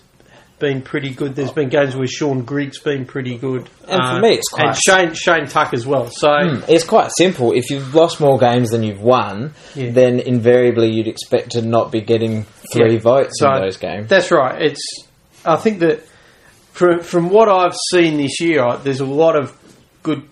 [0.59, 1.37] been pretty good.
[1.37, 4.67] There's been games where Sean Griggs been pretty good, And for Uh, me, it's quite-
[4.67, 6.09] and Shane Shane Tuck as well.
[6.11, 7.53] So Hmm, It's quite simple.
[7.53, 9.91] If you've lost more games than you've won, Yeah.
[9.93, 12.99] then invariably you'd expect to not be getting three Yeah.
[13.01, 14.09] votes So in those games.
[14.09, 14.61] That's right.
[14.61, 14.83] It's
[15.45, 16.01] I think that
[16.73, 19.53] from from what I've seen this year, there's a lot of
[20.03, 20.23] good.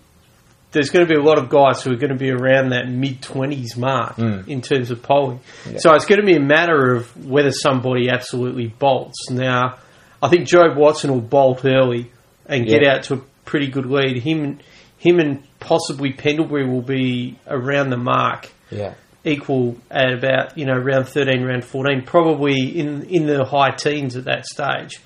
[0.77, 2.87] There's going to be a lot of guys who are going to be around that
[2.87, 4.47] mid twenties mark Mm.
[4.47, 5.39] in terms of polling.
[5.77, 9.29] So it's going to be a matter of whether somebody absolutely bolts.
[9.31, 9.77] Now,
[10.21, 12.11] I think Jobe Watson will bolt early
[12.47, 12.93] and get Yeah.
[12.95, 14.17] out to a pretty good lead.
[14.21, 14.59] Him,
[14.99, 18.93] him, and possibly Pendlebury will be around the mark Yeah.
[19.25, 24.15] equal at about you know round thirteen, round fourteen, probably in in the high teens
[24.15, 24.99] at that stage,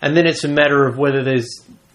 [0.00, 1.48] and then it's a matter of whether there's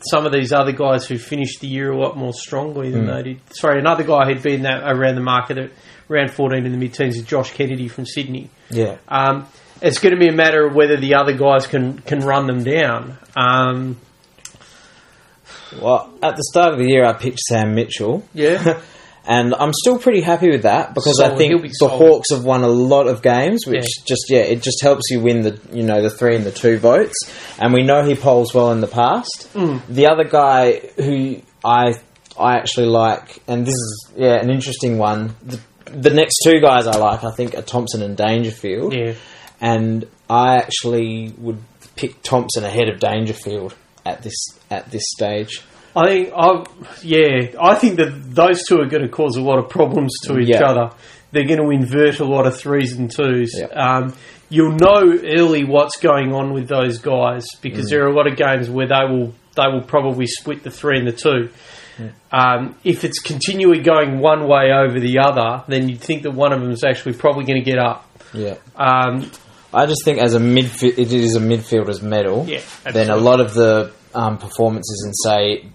[0.09, 3.23] some of these other guys who finished the year a lot more strongly than they
[3.23, 3.39] did.
[3.55, 5.71] Sorry, another guy who'd been that around the market at
[6.07, 8.49] round fourteen in the mid teens is Josh Kennedy from Sydney.
[8.69, 8.97] Yeah.
[9.07, 9.47] Um,
[9.81, 12.63] it's going to be a matter of whether the other guys can can run them
[12.63, 13.17] down.
[13.35, 13.97] Um,
[15.81, 18.23] Well, at the start of the year, I picked Sam Mitchell.
[18.33, 18.79] yeah,
[19.27, 21.33] And I'm still pretty happy with that because Solid.
[21.33, 21.87] I think be the.
[21.87, 24.03] Hawks have won a lot of games, which Yeah.
[24.05, 26.77] just yeah, it just helps you win the you know the three and the two
[26.77, 27.15] votes.
[27.59, 29.49] And we know he polls well in the past.
[29.53, 29.81] Mm.
[29.89, 31.95] The other guy who I
[32.39, 35.35] I actually like, and this is yeah an interesting one.
[35.43, 38.93] The, the next two guys I like, I think, are Thompson and Dangerfield.
[38.93, 39.13] yeah.
[39.61, 41.59] And I actually would
[41.95, 43.73] pick Thompson ahead of Dangerfield
[44.05, 44.35] at this
[44.69, 45.61] at this stage.
[45.95, 46.65] I think, I,
[47.03, 50.37] yeah, I think that those two are going to cause a lot of problems to
[50.39, 50.63] each Yeah.
[50.65, 50.91] other.
[51.31, 53.51] They're going to invert a lot of threes and twos.
[53.57, 53.65] Yeah.
[53.67, 54.13] Um,
[54.49, 58.37] you'll know early what's going on with those guys because there are a lot of
[58.37, 61.49] games where they will they will probably split the three and the two.
[62.31, 66.51] Um, if it's continually going one way over the other, then you'd think that one
[66.51, 68.05] of them is actually probably going to get up.
[68.33, 68.55] Yeah.
[68.75, 69.31] Um,
[69.73, 72.45] I just think as a midfield, it is a midfielder's medal.
[72.47, 75.69] Yeah, Then a lot of the um, performances in say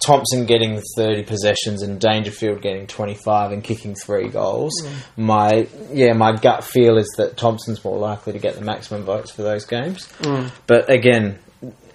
[0.00, 4.72] Thompson getting thirty possessions and Dangerfield getting twenty five and kicking three goals.
[4.82, 4.92] Mm.
[5.16, 9.30] My yeah, my gut feel is that Thompson's more likely to get the maximum votes
[9.30, 10.06] for those games.
[10.20, 10.50] Mm.
[10.66, 11.38] But again,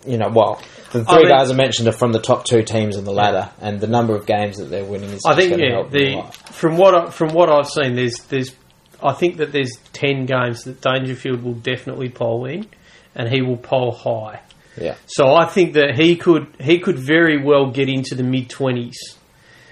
[0.05, 2.63] you know, well, the I three mean- guys I mentioned are from the top two
[2.63, 5.21] teams in the ladder, and the number of games that they're winning is.
[5.25, 5.83] I think yeah.
[5.89, 8.55] The from what I, from what I've seen, there's there's
[9.01, 12.67] I think that there's ten games that Dangerfield will definitely poll in,
[13.15, 14.41] and he will poll high.
[14.79, 18.49] Yeah, So I think that he could he could very well get into the mid
[18.49, 18.97] twenties.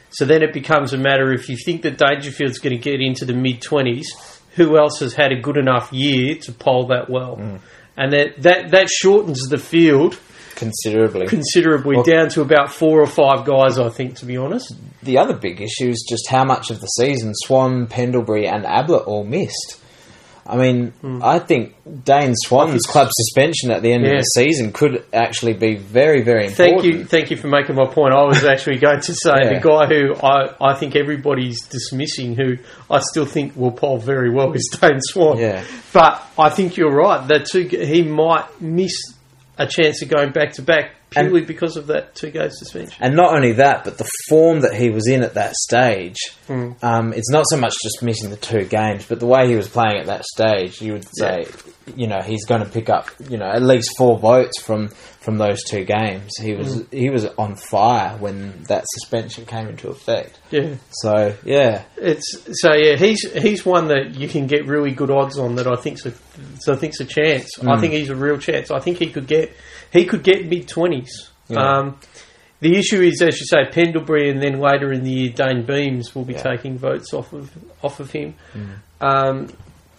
[0.10, 3.26] So then it becomes a matter if you think that Dangerfield's going to get into
[3.26, 4.10] the mid twenties,
[4.56, 7.38] who else has had a good enough year to poll that well?
[7.38, 7.60] Mm.
[7.98, 10.20] And that, that that shortens the field
[10.56, 11.28] considerably.
[11.28, 13.78] considerably Well- down to about four or five guys.
[13.78, 14.74] I think, to be honest.
[15.04, 19.06] the other big issue is just how much of the season Swan, Pendlebury, and Ablett
[19.08, 19.80] all missed.
[20.48, 21.22] I mean, hmm.
[21.22, 24.12] I think Dane Swan's club suspension at the end Yeah.
[24.14, 26.82] of the season could actually be very, very important.
[26.82, 28.14] Thank you, thank you for making my point.
[28.14, 29.54] I was actually going to say Yeah.
[29.54, 32.58] the guy who I, I think everybody's dismissing, who
[32.90, 35.38] I still think will poll very well, is Dane Swan.
[35.38, 35.64] Yeah.
[35.92, 37.28] But I think you're right.
[37.28, 38.94] That two, he might miss
[39.58, 42.96] a chance of going back to back purely because of that two game suspension.
[43.00, 46.18] And not only that, but the form that he was in at that stage,
[46.48, 46.72] Hmm.
[46.82, 49.68] um, it's not so much just missing the two games, but the way he was
[49.68, 51.46] playing at that stage, you would say,
[51.96, 54.90] you know, he's going to pick up, you know, at least four votes from
[55.20, 56.32] from those two games.
[56.42, 56.82] He was Hmm.
[56.92, 60.40] he was on fire when that suspension came into effect.
[60.52, 62.24] Yeah, So yeah, it's
[62.62, 62.96] so yeah.
[62.96, 65.56] He's he's one that you can get really good odds on.
[65.56, 66.14] That I think's a
[66.60, 67.50] so I think's a chance.
[67.60, 67.70] Hmm.
[67.70, 68.72] I think he's a real chance.
[68.72, 69.54] I think he could get
[69.92, 71.30] he could get mid twenties.
[71.50, 71.60] Yeah.
[71.60, 71.98] Um,
[72.60, 76.16] the issue is, as you say, Pendlebury, and then later in the year, Dayne Beams
[76.16, 76.42] will be Yeah.
[76.42, 77.52] taking votes off of
[77.84, 78.34] off of him.
[79.00, 79.48] Um,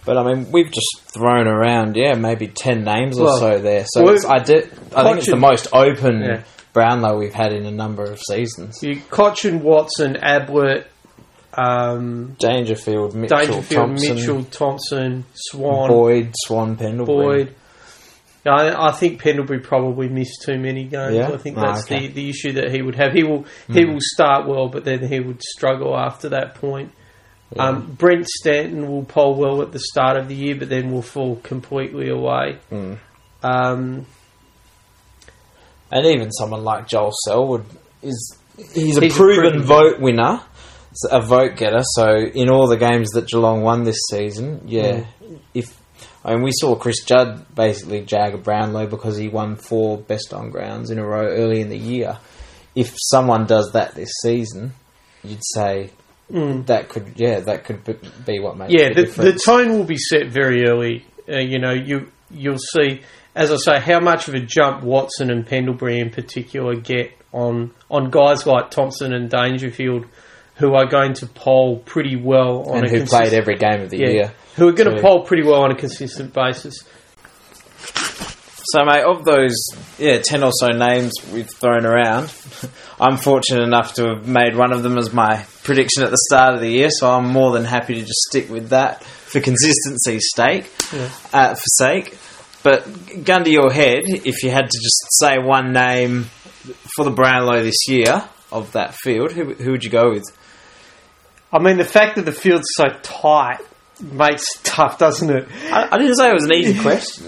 [0.05, 3.85] but I mean, we've just thrown around, yeah, maybe ten names or Well, so there.
[3.88, 6.40] So well, it's, I did, I think it's the most open Yeah.
[6.72, 8.79] Brownlow we've had in a number of seasons.
[8.83, 10.87] you Cotchin, Watson, Ablett,
[11.55, 17.44] um, Dangerfield, Mitchell, Dangerfield, Thompson, Mitchell, Thompson, Swan, Boyd, Swan, Pendlebury.
[17.44, 17.55] Boyd.
[18.48, 21.14] Yeah, I, I think Pendlebury probably missed too many games.
[21.16, 21.30] Yeah?
[21.32, 22.06] I think Oh, that's okay.
[22.08, 23.12] the, the issue that he would have.
[23.12, 26.92] He will he will start well, but then he would struggle after that point.
[27.58, 31.00] Um, Brent Stanton will poll well at the start of the year, but then will
[31.02, 32.58] fall completely away.
[32.70, 32.98] Mm.
[33.42, 34.06] Um,
[35.90, 37.64] And even someone like Joel Selwood
[38.02, 38.37] is
[38.74, 40.42] he's a He's a proven proven vote winner,
[41.11, 41.82] a vote getter.
[41.94, 45.06] So in all the games that Geelong won this season, yeah,
[45.54, 45.78] if
[46.24, 50.33] I mean we saw Chris Judd basically jag a Brownlow because he won four best
[50.33, 52.18] on grounds in a row early in the year.
[52.74, 54.72] If someone does that this season,
[55.24, 55.90] you'd say
[56.31, 56.66] mm.
[56.66, 57.85] that could yeah that could
[58.24, 61.04] be what makes yeah, the, the, the tone will be set very early.
[61.28, 63.02] Uh, you know, you you'll see,
[63.35, 67.72] as I say, how much of a jump Watson and Pendlebury in particular get on
[67.90, 70.07] on guys like Thompson and Dangerfield,
[70.59, 73.81] who are going to poll pretty well on and a who consist- played every game
[73.83, 74.33] of the yeah, year.
[74.57, 76.75] who are going to poll pretty well on a consistent basis.
[78.71, 79.55] So, mate, of those,
[79.99, 82.31] yeah, 10 or so names we've thrown around,
[83.01, 86.55] I'm fortunate enough to have made one of them as my prediction at the start
[86.55, 90.29] of the year, so I'm more than happy to just stick with that for consistency's
[90.35, 91.09] sake, Yeah.
[91.33, 92.18] uh, for sake.
[92.62, 96.25] But gun to your head, if you had to just say one name
[96.97, 100.25] for the Brownlow this year of that field, who, who would you go with?
[101.52, 103.61] I mean, the fact that the field's so tight
[104.00, 105.48] makes it tough, doesn't it?
[105.70, 107.26] I, I didn't say it was an easy question.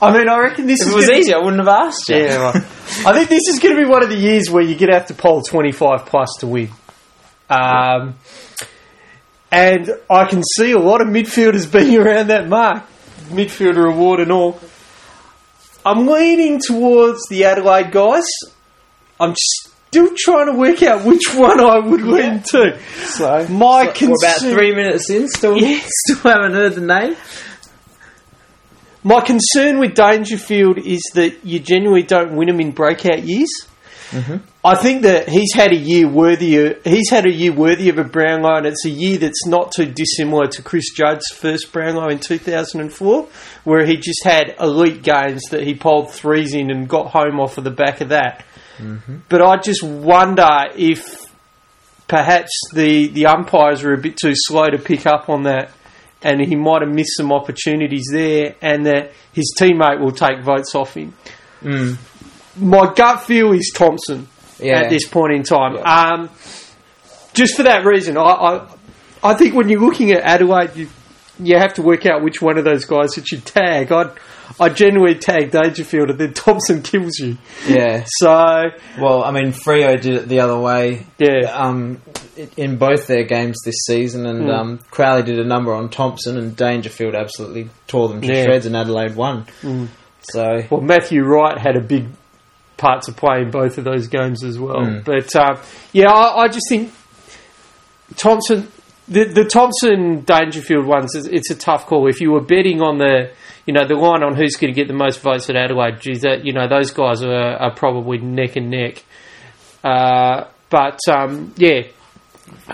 [0.00, 2.16] I mean, I reckon this if is it was easy, I wouldn't have asked you.
[2.16, 2.56] Yeah, right.
[2.56, 4.98] I think this is going to be one of the years where you're going to
[4.98, 6.70] have to poll 25 plus to win.
[7.50, 8.14] Um,
[9.52, 12.84] and I can see a lot of midfielders being around that mark,
[13.28, 14.60] midfielder award and all.
[15.86, 18.24] I'm leaning towards the Adelaide guys.
[19.20, 19.34] I'm
[19.94, 22.78] still trying to work out which one I would lean to.
[22.96, 25.80] So, My we're about three minutes in, still, Yeah.
[25.84, 27.16] still haven't heard the name.
[29.04, 33.50] My concern with Dangerfield is that you genuinely don't win them in breakout years.
[34.10, 34.36] Mm-hmm.
[34.64, 36.56] I think that he's had a year worthy.
[36.56, 39.72] Of, He's had a year worthy of a Brownlow, and it's a year that's not
[39.72, 43.28] too dissimilar to Chris Judd's first Brownlow in 2004,
[43.64, 47.58] where he just had elite games that he pulled threes in and got home off
[47.58, 48.44] of the back of that.
[49.28, 51.22] But I just wonder if
[52.08, 55.70] perhaps the the umpires were a bit too slow to pick up on that,
[56.22, 60.74] and he might have missed some opportunities there, and that his teammate will take votes
[60.74, 61.14] off him.
[62.56, 64.28] My gut feel is Thompson
[64.60, 64.80] Yeah.
[64.80, 65.74] at this point in time.
[65.76, 65.82] Yeah.
[66.12, 66.30] Um,
[67.32, 68.68] just for that reason, I, I
[69.22, 70.88] I think when you're looking at Adelaide, you
[71.40, 73.90] you have to work out which one of those guys that you tag.
[73.90, 74.10] I
[74.60, 77.36] I genuinely tag Dangerfield, and then Thompson kills you.
[77.68, 78.04] Yeah.
[78.18, 78.64] So
[79.00, 81.06] Well, I mean, Freo did it the other way.
[81.18, 82.00] yeah, Um,
[82.56, 84.54] in both their games this season, and Mm.
[84.54, 88.44] um, Crowley did a number on Thompson, and Dangerfield absolutely tore them to Yeah.
[88.44, 89.46] shreds, and Adelaide won.
[89.62, 89.88] Mm.
[90.32, 92.06] So Well, Matthew Wright had a big
[92.76, 94.76] part to play in both of those games as well.
[94.76, 95.04] Mm.
[95.04, 95.56] But uh,
[95.92, 96.90] yeah, I, I just think
[98.16, 98.68] Thompson,
[99.08, 102.08] the, the Thompson Dangerfield ones, it's a tough call.
[102.08, 103.30] If you were betting on the,
[103.66, 106.22] you know, the line on who's going to get the most votes at Adelaide, geez,
[106.22, 109.02] that you know those guys are, are probably neck and neck.
[109.82, 111.82] Uh, but um, yeah,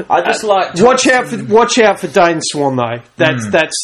[0.08, 3.02] I just like watch out for watch out for Dane Swan though.
[3.16, 3.74] That's that's.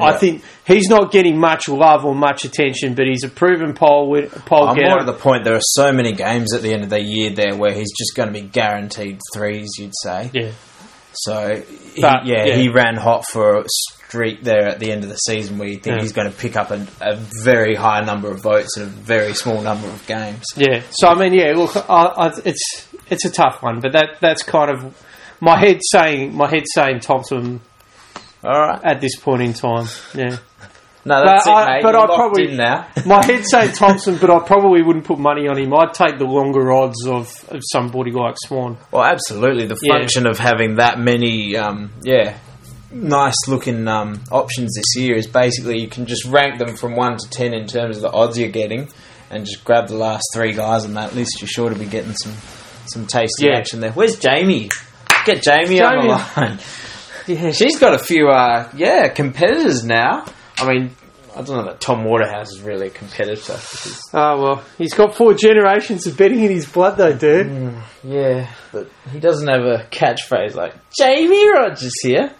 [0.00, 4.06] I think he's not getting much love or much attention, but he's a proven pole
[4.06, 4.90] wi- pole I'm getter.
[4.90, 7.30] more at the point there are so many games at the end of the year
[7.30, 10.30] there where he's just going to be guaranteed threes, you'd say.
[10.32, 10.52] yeah,
[11.14, 11.56] So,
[11.94, 12.54] he, But, yeah, yeah.
[12.54, 13.64] he ran hot for a
[14.08, 16.02] streak there at the end of the season where you think Yeah.
[16.02, 19.34] he's going to pick up a, a very high number of votes in a very
[19.34, 20.44] small number of games.
[20.56, 20.82] yeah.
[20.90, 21.52] So I mean, yeah.
[21.54, 24.96] Look, I, I, it's it's a tough one, but that that's kind of
[25.40, 27.60] my head saying my head saying Thompson
[28.42, 28.80] All right.
[28.84, 29.86] at this point in time.
[30.14, 30.38] Yeah,
[31.04, 31.82] No, that's But it, I- mate.
[31.82, 32.86] but You're I probably- now.
[33.06, 35.72] my head saying Thompson, but I probably wouldn't put money on him.
[35.74, 38.78] I'd take the longer odds of, of somebody like Swan.
[38.90, 39.66] Well, absolutely.
[39.66, 39.98] The Yeah.
[39.98, 42.36] function of having that many, um, yeah,
[42.90, 47.16] nice looking um, options this year is basically you can just rank them from one
[47.16, 48.88] to ten in terms of the odds you're getting,
[49.30, 51.40] and just grab the last three guys on that list.
[51.40, 52.32] You're sure to be getting some
[52.86, 53.56] some tasty Yeah.
[53.58, 53.92] action there.
[53.92, 54.70] Where's Jamie?
[55.26, 56.58] Get Jamie, on the line.
[57.26, 60.24] Yeah, She's got a few, uh, yeah, competitors now.
[60.56, 60.92] I mean,
[61.36, 63.58] I don't know that Tom Waterhouse is really a competitor.
[64.14, 67.74] Oh well, he's got four generations of betting in his blood, though, dude.
[68.02, 72.32] yeah, but he doesn't have a catchphrase like Jamie Rogers here.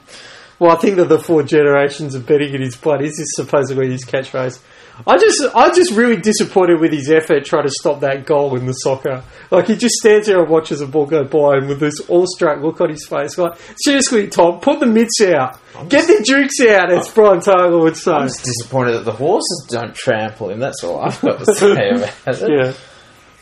[0.59, 4.05] Well, I think that the four generations of betting in his blood is supposedly his
[4.05, 4.61] catchphrase.
[5.07, 8.67] I just, I'm just really disappointed with his effort trying to stop that goal in
[8.67, 9.23] the soccer.
[9.51, 12.61] Like he just stands there and watches a ball go by, and with this awestruck
[12.61, 13.53] look on his face, like
[13.85, 18.11] seriously, Tom, put the mitts out, get the jukes out, as Brian Taylor would say.
[18.11, 20.59] I'm just disappointed that the horses don't trample him.
[20.59, 22.51] That's all I've got to say about it.
[22.51, 22.73] Yeah,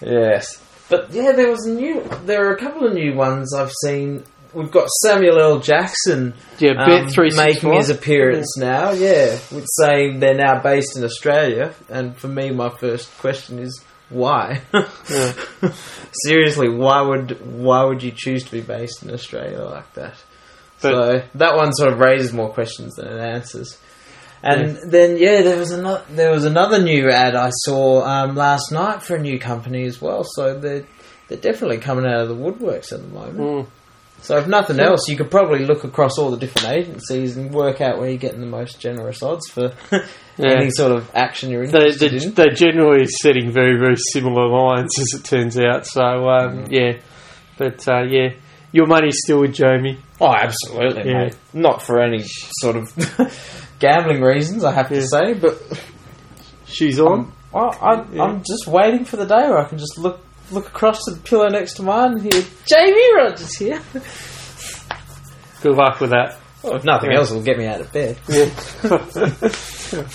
[0.02, 2.02] Yes, but yeah, there was a new.
[2.26, 4.24] There are a couple of new ones I've seen.
[4.52, 5.60] We've got Samuel L.
[5.60, 8.92] Jackson yeah, um, making his appearance now.
[8.92, 11.74] Yeah, with saying they're now based in Australia.
[11.88, 14.62] And for me, my first question is why?
[16.24, 20.14] Seriously, why would why would you choose to be based in Australia like that?
[20.80, 23.78] But- so that one sort of raises more questions than it answers.
[24.42, 28.70] And then yeah, there was another there was another new ad I saw um, last
[28.70, 30.24] night for a new company as well.
[30.24, 30.84] So they're
[31.28, 33.38] they're definitely coming out of the woodworks at the moment.
[33.38, 33.66] Mm.
[34.22, 37.80] So if nothing else, you could probably look across all the different agencies and work
[37.80, 39.72] out where you're getting the most generous odds for
[40.38, 42.34] any sort of action you're interested they, in.
[42.34, 45.86] they're generally setting very, very similar lines, as it turns out.
[45.86, 46.98] So, um, yeah.
[47.56, 48.30] But, uh, yeah,
[48.72, 49.98] your money's still with Jamie.
[50.20, 51.24] Oh, absolutely, Yeah.
[51.26, 51.36] mate.
[51.52, 52.24] Not for any
[52.60, 52.92] sort of
[53.78, 55.00] gambling reasons, I have Yeah.
[55.00, 55.62] to say, but
[56.66, 57.32] She's on.
[57.52, 58.22] well, I, Yeah.
[58.24, 60.20] I'm just waiting for the day where I can just look
[60.50, 63.80] look across to the pillow next to mine and hear Jamie Rogers here.
[65.62, 66.36] Good luck with that.
[66.62, 67.18] Well, if nothing Yeah.
[67.18, 68.16] else, it'll get me out of bed.
[68.28, 68.50] Yeah.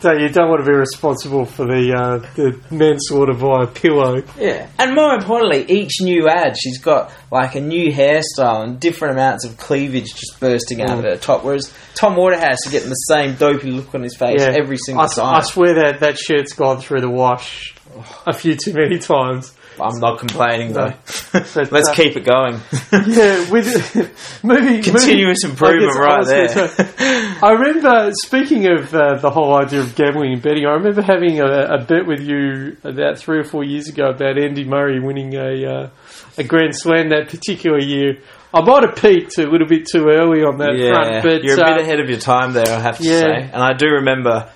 [0.00, 4.22] So you don't want to be responsible for the uh, the manslaughter via pillow.
[4.38, 9.14] Yeah, and more importantly, each new ad, she's got like a new hairstyle and different
[9.14, 11.04] amounts of cleavage just bursting out of Mm.
[11.04, 11.42] her top.
[11.42, 14.54] Whereas Tom Waterhouse is getting the same dopey look on his face Yeah.
[14.60, 15.36] every single I, time.
[15.36, 17.73] I swear that that shirt's gone through the wash
[18.26, 19.54] a few too many times.
[19.80, 20.92] I'm not complaining though.
[21.32, 22.60] But, Let's uh, keep it going.
[23.08, 28.66] Yeah, with moving Continuous moving- improvement right guess I was gonna say- I remember speaking
[28.70, 30.64] of uh, the whole idea of gambling and betting.
[30.64, 34.38] I remember having a, a bet with you about three or four years ago about
[34.38, 35.90] Andy Murray winning a uh,
[36.38, 38.18] a Grand Slam that particular year.
[38.52, 41.58] I might have peaked a little bit too early on that yeah, front, but you're
[41.58, 43.20] a uh, bit ahead of your time there, I have to yeah.
[43.20, 43.50] say.
[43.52, 44.48] And I do remember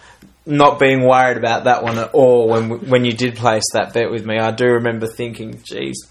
[0.49, 4.11] not being worried about that one at all when when you did place that bet
[4.11, 4.39] with me.
[4.39, 6.09] I do remember thinking, geez.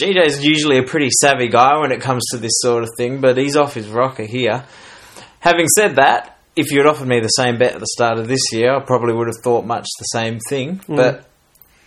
[0.00, 3.36] is usually a pretty savvy guy when it comes to this sort of thing, but
[3.36, 4.64] he's off his rocker here.
[5.40, 8.28] Having said that, if you had offered me the same bet at the start of
[8.28, 10.80] this year, I probably would have thought much the same thing.
[10.88, 11.24] But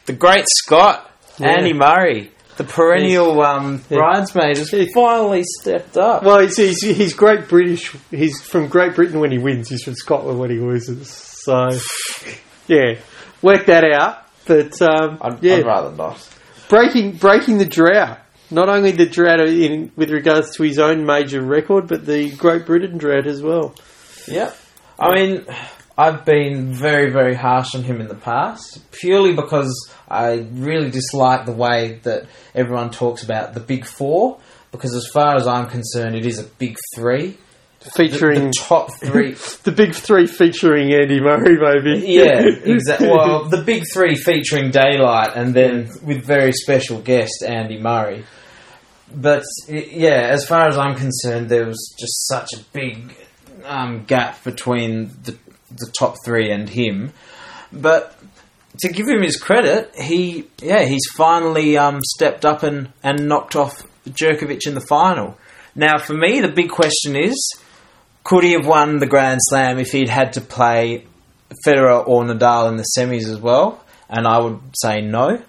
[0.07, 1.07] the great Scott,
[1.38, 1.45] Mm.
[1.45, 1.51] Yeah.
[1.57, 3.97] Andy Murray, the perennial um, Yeah.
[3.99, 6.24] bridesmaid, has finally stepped up.
[6.24, 7.95] well, he's, he's he's Great British.
[8.12, 9.70] He's from Great Britain when he wins.
[9.70, 11.31] He's from Scotland when he loses.
[11.44, 11.70] So,
[12.68, 13.00] yeah,
[13.42, 14.26] work that out.
[14.46, 16.28] But um, I'd, yeah, I'd rather not.
[16.70, 18.20] breaking breaking the drought.
[18.50, 22.66] Not only the drought in with regards to his own major record, but the Great
[22.66, 23.76] Britain drought as well.
[24.28, 24.52] Yeah.
[25.00, 25.46] I mean,
[25.98, 31.46] I've been very, very harsh on him in the past, purely because I really dislike
[31.46, 34.39] the way that everyone talks about the big four,
[34.72, 37.38] because as far as I'm concerned, it is a big three.
[37.96, 39.34] Featuring the top three.
[39.64, 42.06] the big three featuring Andy Murray, maybe.
[42.08, 43.08] yeah, exactly.
[43.10, 48.26] Well, the big three featuring Daylight, and then with very special guest Andy Murray.
[49.14, 53.16] But yeah, as far as I'm concerned, there was just such a big
[53.66, 55.38] um, gap between the
[55.70, 57.14] the top three and him.
[57.74, 58.18] But
[58.80, 63.56] to give him his credit, he yeah he's finally um, stepped up and, and knocked
[63.56, 65.38] off Djokovic in the final.
[65.76, 67.38] Now, for me, the big question is:
[68.24, 71.05] Could he have won the Grand Slam if he'd had to play
[71.65, 73.84] Federer or Nadal in the semis as well?
[74.09, 75.41] And I would say no.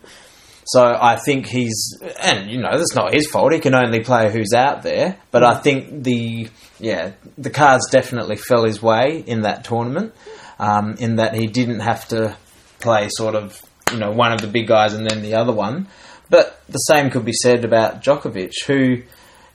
[0.65, 3.53] So I think he's, and you know, that's not his fault.
[3.53, 5.19] He can only play who's out there.
[5.31, 6.49] But I think the,
[6.79, 10.15] yeah, the cards definitely fell his way in that tournament.
[10.59, 12.37] Um, in that he didn't have to
[12.79, 13.61] play sort of,
[13.91, 15.89] you know, one of the big guys and then the other one.
[16.31, 19.03] But the same could be said about Djokovic, who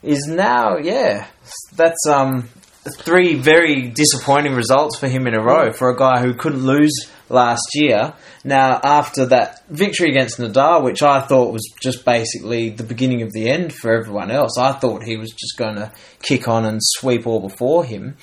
[0.02, 1.26] is now, yeah,
[1.74, 2.48] that's um,
[2.96, 6.92] three very disappointing results for him in a row for a guy who couldn't lose
[7.28, 8.14] last year.
[8.44, 13.32] Now, after that victory against Nadal, which I thought was just basically the beginning of
[13.32, 16.80] the end for everyone else, I thought he was just going to kick on and
[16.82, 18.16] sweep all before him.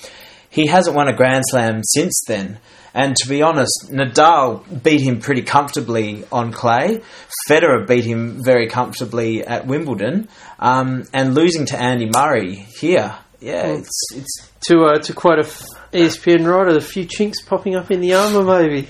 [0.49, 2.59] He hasn't won a Grand Slam since then.
[2.93, 7.01] And to be honest, Nadal beat him pretty comfortably on clay.
[7.49, 10.29] Federer beat him very comfortably at Wimbledon.
[10.59, 15.43] Um, and losing to Andy Murray here, yeah, it's it's To uh, to quote a
[15.43, 18.87] f- ESPN writer, a few chinks popping up in the armour, maybe.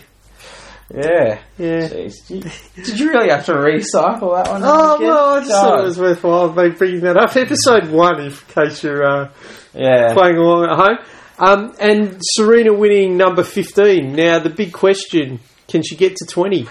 [0.94, 1.40] yeah.
[1.58, 1.88] Yeah.
[1.90, 2.52] Jeez, did, you,
[2.84, 4.62] did you really have to recycle that one?
[4.64, 7.36] Oh well, I just thought it was worthwhile maybe bringing that up.
[7.36, 9.32] Episode one, in case you're uh,
[9.74, 10.14] yeah.
[10.14, 10.98] playing along at home.
[11.38, 14.14] Um, and Serena winning number fifteen.
[14.14, 16.68] Now the big question: Can she get to twenty?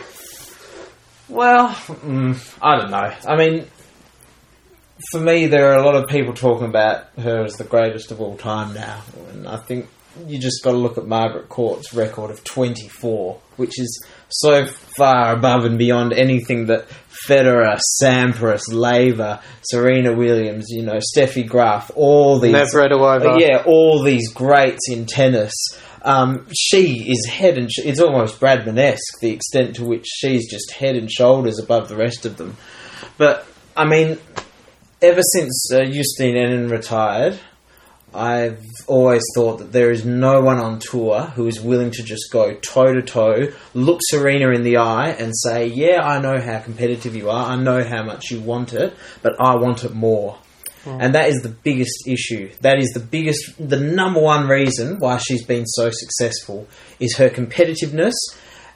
[1.29, 3.13] Well, mm, I don't know.
[3.27, 3.67] I mean,
[5.11, 8.21] for me, there are a lot of people talking about her as the greatest of
[8.21, 9.89] all time now, and I think
[10.27, 15.33] you just got to look at Margaret Court's record of 24, which is so far
[15.33, 16.87] above and beyond anything that
[17.29, 23.35] Federer, Sampras, Laver, Serena Williams, you know, Steffi Graf, all these Navratilova.
[23.35, 25.53] uh, yeah, all these greats in tennis.
[26.03, 30.73] Um, she is head and sh- it's almost Bradman-esque the extent to which she's just
[30.73, 32.57] head and shoulders above the rest of them.
[33.17, 33.47] But
[33.77, 34.19] I mean,
[35.05, 37.39] ever since uh, Justine Henin retired,
[38.15, 42.33] I've always thought that there is no one on tour who is willing to just
[42.33, 46.61] go toe to toe, look Serena in the eye, and say, "Yeah, I know how
[46.61, 47.51] competitive you are.
[47.51, 50.39] I know how much you want it, but I want it more."
[50.87, 52.51] And that is the biggest issue.
[52.61, 56.69] That is the biggest, the number one reason why she's been so successful
[57.01, 58.13] is her competitiveness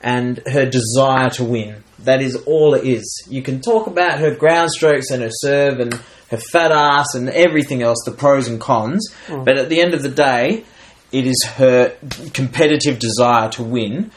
[0.01, 1.85] and her desire to win.
[1.99, 3.27] That is all it is.
[3.29, 6.01] You can talk about her ground strokes and her serve and
[6.31, 10.03] her fat ass and everything else, the pros and cons, but at the end of
[10.03, 10.65] the day,
[11.11, 11.97] it is her
[12.35, 14.11] competitive desire to win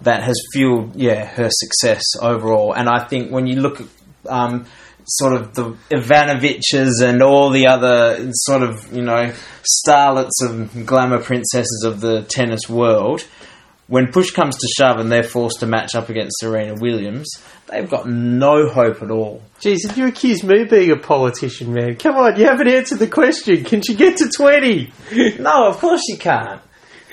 [0.00, 2.72] that has fueled, yeah, her success overall.
[2.72, 3.86] And I think when you look at
[4.28, 4.66] um,
[5.04, 9.32] sort of the Ivanoviches and all the other sort of, you know,
[9.86, 13.26] starlets and glamour princesses of the tennis world,
[13.88, 17.28] when push comes to shove and they're forced to match up against Serena Williams,
[17.70, 19.42] they've got no hope at all.
[19.60, 21.96] Jeez, and you accuse me of being a politician, man.
[21.96, 23.64] Come on, you haven't answered the question.
[23.64, 24.92] Can she get to 20?
[25.40, 26.60] No, of course she can't.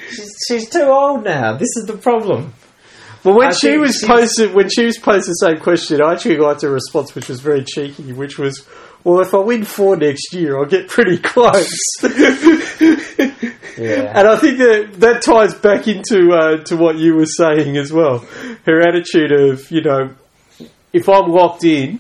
[0.10, 1.54] She's, she's too old now.
[1.58, 2.54] This is the problem.
[3.24, 6.36] Well, when I she was posted, when she was posed the same question, I actually
[6.36, 8.68] got a response which was very cheeky, which was,
[9.04, 11.74] "Well, if I win four next year, I'll get pretty close."
[13.78, 14.18] Yeah.
[14.18, 17.92] and I think that that ties back into uh, to what you were saying as
[17.92, 18.20] well.
[18.66, 20.12] Her attitude of, you know,
[20.96, 22.00] if I'm locked in,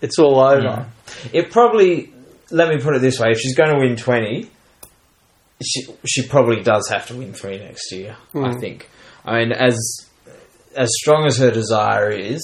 [0.00, 0.60] it's all over.
[0.60, 0.86] Mm.
[1.32, 2.12] It probably,
[2.50, 4.50] let me put it this way, if she's going to win 20,
[5.64, 8.60] she, she probably does have to win three next year, I mm.
[8.60, 8.88] think.
[9.24, 9.78] I mean, as,
[10.76, 12.42] as strong as her desire is,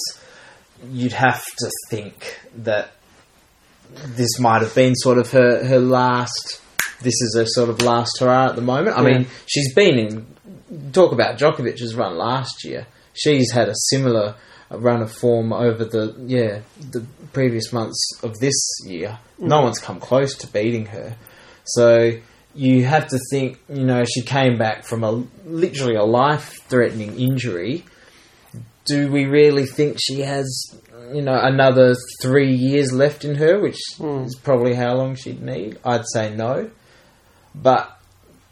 [0.93, 2.93] you'd have to think that
[3.91, 6.61] this might have been sort of her, her last,
[7.03, 8.97] this is her sort of last hurrah at the moment.
[8.97, 9.19] I Yeah.
[9.19, 12.87] mean, she's been in, talk about Djokovic's run last year.
[13.15, 14.37] She's had a similar
[14.71, 16.61] run of form over the, yeah,
[16.91, 18.55] the previous months of this
[18.85, 19.19] year.
[19.39, 19.64] No mm.
[19.64, 21.16] one's come close to beating her.
[21.64, 22.19] So
[22.55, 27.85] you have to think, you know, she came back from a literally a life-threatening injury.
[28.85, 30.79] Do we really think she has,
[31.12, 34.25] you know, another three years left in her, which hmm.
[34.25, 35.79] is probably how long she'd need?
[35.85, 36.71] I'd say no.
[37.55, 37.99] But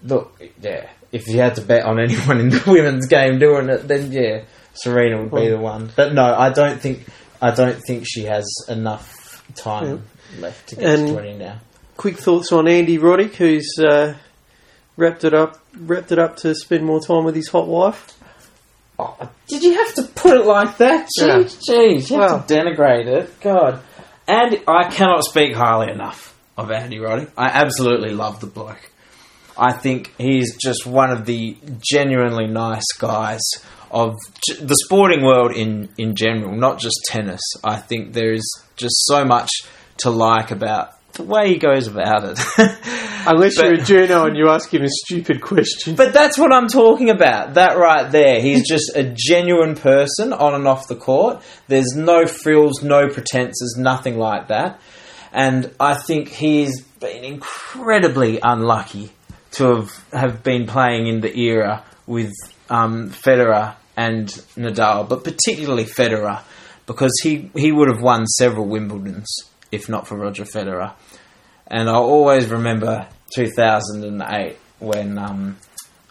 [0.03, 3.89] look, yeah, if you had to bet on anyone in the women's game doing it,
[3.89, 4.45] then yeah,
[4.79, 5.91] Serena would be the one.
[5.97, 7.07] But no, I don't think
[7.41, 10.05] I don't think she has enough time
[10.39, 11.61] left to get And- to twenty now.
[11.97, 14.15] Quick thoughts on Andy Roddick, who's uh,
[14.99, 18.13] wrapped it up, wrapped it up to spend more time with his hot wife.
[18.99, 19.17] Oh,
[19.49, 21.09] did you have to put it like that?
[21.19, 21.39] Yeah.
[21.39, 22.39] Jeez, jeez, you Well.
[22.39, 23.41] have to denigrate it.
[23.41, 23.81] God.
[24.29, 27.31] And I cannot speak highly enough of Andy Roddick.
[27.37, 28.91] I absolutely love the bloke.
[29.57, 33.41] I think he's just one of the genuinely nice guys
[33.91, 34.15] of
[34.61, 37.41] the sporting world in, in general, not just tennis.
[37.65, 38.45] I think there is
[38.77, 39.49] just so much
[39.99, 42.39] to like about the way he goes about it.
[43.27, 45.95] Unless But- you're a journo and you ask him a stupid question.
[45.97, 47.55] But that's what I'm talking about.
[47.55, 48.41] That right there.
[48.41, 51.43] He's just a genuine person on and off the court.
[51.69, 54.81] There's no frills, no pretenses, nothing like that.
[55.33, 59.11] And I think he's been incredibly unlucky
[59.53, 62.33] to have, have been playing in the era with
[62.71, 66.43] um, Federer and Nadal, but particularly Federer,
[66.87, 69.27] because he, he would have won several Wimbledons
[69.73, 70.95] if not for Roger Federer.
[71.67, 75.57] And I'll always remember 2008 when um,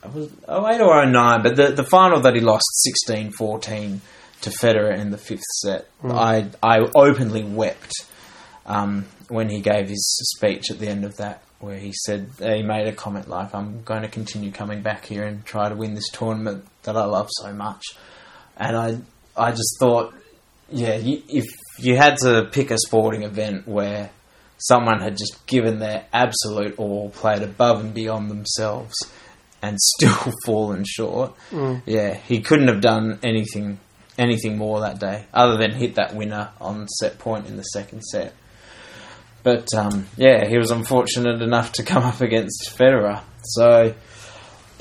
[0.04, 4.02] it was 08 or 09, but the, the final that he lost 16 14
[4.41, 5.88] to Federer in the fifth set.
[6.04, 7.93] I, I openly wept
[8.66, 12.61] um, when he gave his speech at the end of that, where he said, he
[12.61, 15.95] made a comment like, I'm going to continue coming back here and try to win
[15.95, 17.84] this tournament that I love so much.
[18.55, 18.97] And I,
[19.36, 20.13] I just thought,
[20.72, 21.45] yeah, you, if
[21.80, 24.11] you had to pick a sporting event where
[24.57, 28.95] someone had just given their absolute all, played above and beyond themselves,
[29.61, 31.82] and still fallen short, mm.
[31.86, 33.80] yeah, he couldn't have done anything
[34.18, 38.01] anything more that day other than hit that winner on set point in the second
[38.01, 38.34] set.
[39.46, 43.22] But um, yeah, he was unfortunate enough to come up against Federer.
[43.43, 43.93] So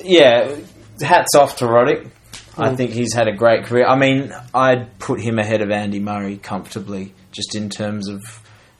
[0.03, 0.57] yeah,
[1.01, 2.11] hats off to Roddick.
[2.57, 3.85] I think he's had a great career.
[3.87, 8.23] I mean, I'd put him ahead of Andy Murray comfortably, just in terms of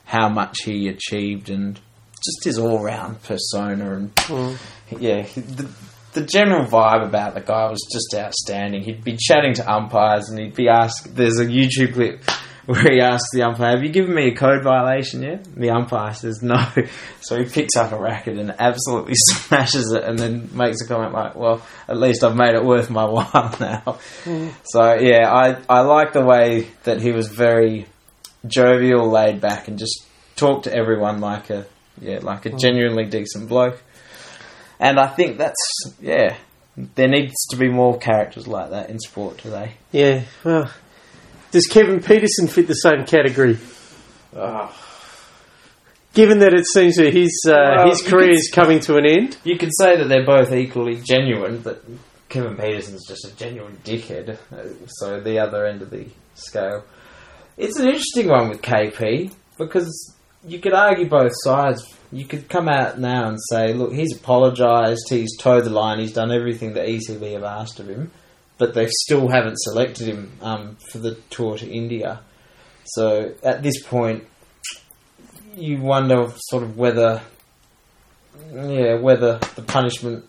[0.05, 4.11] how much he achieved and just his all-round persona and
[4.97, 5.69] yeah, the,
[6.13, 8.81] the general vibe about the guy was just outstanding.
[8.81, 11.13] He'd be chatting to umpires and he'd be asked.
[11.13, 12.23] There's a YouTube clip
[12.65, 16.13] where he asks the umpire, "Have you given me a code violation yet?" The umpire
[16.13, 16.65] says no,
[17.21, 21.13] so he picks up a racket and absolutely smashes it, and then makes a comment
[21.13, 24.53] like, "Well, at least I've made it worth my while now." Mm.
[24.65, 27.85] So yeah, I I like the way that he was very
[28.47, 30.05] jovial, laid back, and just
[30.35, 31.65] talked to everyone like a
[32.01, 32.59] yeah, like a mm.
[32.59, 33.81] genuinely decent bloke.
[34.79, 35.55] And I think that's
[36.01, 36.37] yeah.
[36.95, 39.75] There needs to be more characters like that in sport today.
[39.93, 40.69] Yeah, well,
[41.55, 43.57] does Kevin Pietersen fit the same category?
[46.13, 49.05] Given that it seems that his uh, Well, his career could- is coming to an
[49.05, 49.37] end.
[49.45, 51.81] You could say that they're both equally genuine, but
[52.29, 54.37] Kevin Pietersen's just a genuine dickhead.
[54.51, 56.83] uh, So the other end of the scale.
[57.57, 60.13] It's an interesting one with KP because
[60.45, 61.81] you could argue both sides.
[62.11, 66.11] You could come out now and say, look, he's apologised, he's towed the line, he's
[66.13, 68.11] done everything that ECB have asked of him,
[68.57, 72.21] but they still haven't selected him um, for the tour to India.
[72.85, 74.25] So at this point,
[75.55, 77.21] you wonder sort of whether
[78.53, 80.25] yeah, whether the punishment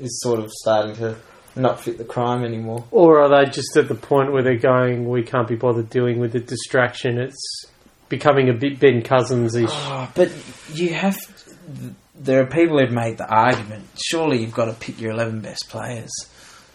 [0.00, 1.16] is sort of starting to
[1.56, 2.84] not fit the crime anymore.
[2.90, 6.18] Or are they just at the point where they're going, we can't be bothered dealing
[6.18, 7.18] with the distraction?
[7.18, 7.66] It's
[8.08, 9.70] becoming a bit Ben Cousins ish.
[9.70, 10.32] Oh, but
[10.72, 11.16] you have.
[12.16, 13.86] There are people who've made the argument.
[14.02, 16.10] Surely you've got to pick your eleven best players,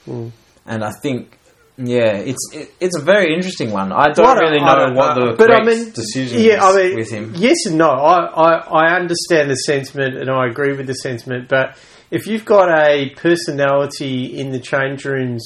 [0.08, 0.32] Mm.
[0.66, 1.36] And I think.
[1.82, 3.94] Yeah, it's it, it's a very interesting one.
[3.94, 5.32] I don't I- really know don't what know.
[5.32, 7.34] the But I mean, decision yeah, is I mean, with him.
[7.38, 7.90] yes and no.
[7.90, 8.52] I, I,
[8.90, 11.78] I understand the sentiment and I agree with the sentiment, but
[12.12, 15.42] if you've got a personality in the change rooms,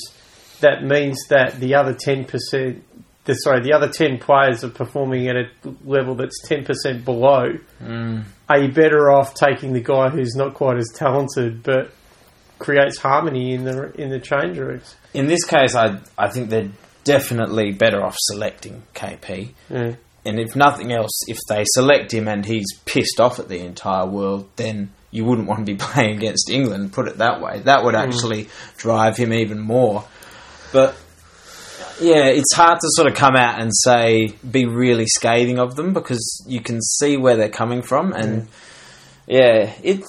[0.62, 2.84] that means that the other ten percent,
[3.26, 5.46] the sorry, the other ten players are performing at a
[5.86, 7.60] level that's ten percent below.
[7.80, 8.24] Mm.
[8.50, 11.92] Are you better off taking the guy who's not quite as talented but
[12.58, 14.96] creates harmony in the in the change rooms?
[15.14, 16.72] In this case, I I think they're
[17.04, 19.50] definitely better off selecting KP.
[19.70, 19.78] Yeah.
[19.78, 19.98] Mm.
[20.26, 24.06] And if nothing else, if they select him and he's pissed off at the entire
[24.06, 27.60] world, then you wouldn't want to be playing against England, put it that way.
[27.60, 28.00] That would mm.
[28.00, 28.48] actually
[28.78, 30.06] drive him even more.
[30.72, 30.96] But
[32.00, 35.94] yeah, it's hard to sort of come out and say, be really scathing of them
[35.94, 38.14] because you can see where they're coming from.
[38.14, 38.48] And mm.
[39.28, 40.04] yeah, it,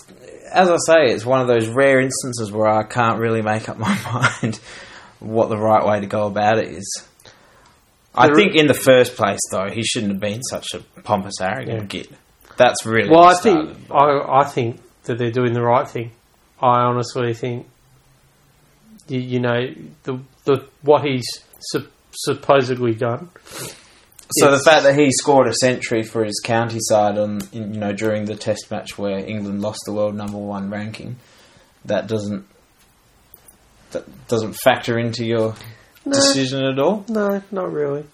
[0.53, 3.79] as I say, it's one of those rare instances where I can't really make up
[3.79, 3.99] my
[4.43, 4.61] mind
[5.25, 7.05] what the right way to go about it is.
[8.15, 11.81] I think in the first place, though, he shouldn't have been such a pompous, arrogant
[11.81, 12.03] Yeah.
[12.03, 12.13] git.
[12.57, 13.77] That's really Well, I think.
[13.91, 16.13] I, I think that they're doing the right thing.
[16.63, 17.67] I honestly think,
[19.09, 21.25] you, you know, the the what he's
[21.73, 23.31] sup- supposedly done.
[24.39, 27.81] So the fact that he scored a century for his county side on, in, you
[27.81, 31.17] know, during the Test match where England lost the world number one ranking,
[31.85, 32.47] that doesn't
[33.95, 35.55] that doesn't factor into your
[36.05, 36.13] No.
[36.13, 37.05] decision at all.
[37.09, 38.05] No, not really.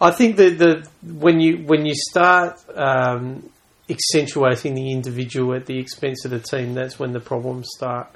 [0.00, 3.50] I think that the when you when you start um,
[3.90, 8.08] accentuating the individual at the expense of the team, that's when the problems start.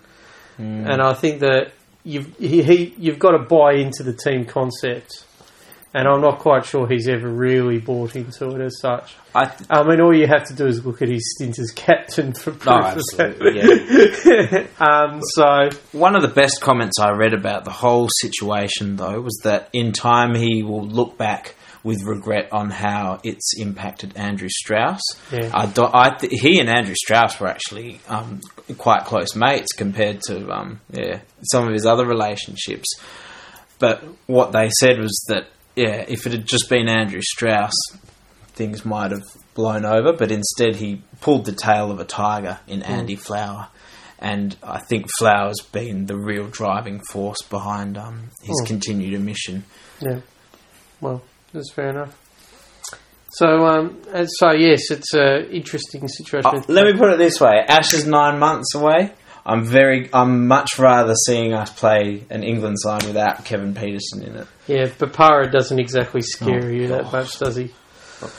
[0.57, 1.73] And I think that
[2.05, 5.25] you've he, he you've got to buy into the team concept,
[5.95, 9.15] and I'm not quite sure he's ever really bought into it as such.
[9.33, 11.71] I th- I mean, all you have to do is look at his stint as
[11.71, 14.69] captain for proof No, absolutely, that.
[14.81, 19.39] um, so One of the best comments I read about the whole situation, though, was
[19.45, 25.03] that in time he will look back with regret on how it's impacted Andrew Strauss.
[25.31, 25.51] Yeah.
[25.55, 28.41] I do, I th- he and Andrew Strauss were actually um,
[28.79, 31.21] quite close mates compared to um, yeah
[31.53, 32.89] some of his other relationships.
[33.79, 37.73] But what they said was that yeah, if it had just been Andrew Strauss,
[38.55, 39.23] things might have
[39.55, 40.13] blown over.
[40.13, 43.69] But instead, he pulled the tail of a tiger in Andy Flower,
[44.19, 48.67] and I think Flower's been the real driving force behind um, his Hmm.
[48.67, 49.65] continued emission.
[50.01, 50.21] Yeah.
[51.01, 51.23] Well,
[51.53, 52.17] that's fair enough.
[53.33, 54.01] So, um,
[54.39, 56.51] so yes, it's an interesting situation.
[56.55, 59.11] Uh, let me put it this way: Ash is nine months away.
[59.47, 60.09] I'm very.
[60.13, 64.47] I'm much rather seeing us play an England side without Kevin Pietersen in it.
[64.67, 67.71] yeah, but Para doesn't exactly scare Oh, you that much, does he?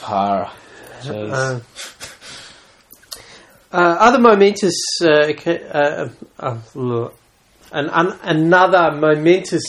[0.02, 0.50] Para.
[1.02, 1.32] Jeez.
[1.32, 1.60] Uh,
[3.72, 6.08] uh, other momentous, uh, uh,
[6.40, 7.08] uh,
[7.72, 9.64] an, an, another momentous.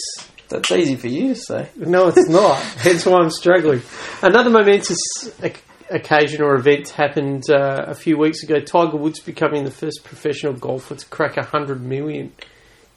[0.50, 1.70] That's easy for you to say.
[1.76, 2.58] No, it's not.
[2.78, 3.82] Hence why I'm struggling.
[4.22, 4.98] Another momentous
[5.90, 8.60] occasion or event happened uh, a few weeks ago.
[8.60, 12.32] Tiger Woods becoming the first professional golfer to crack hundred million.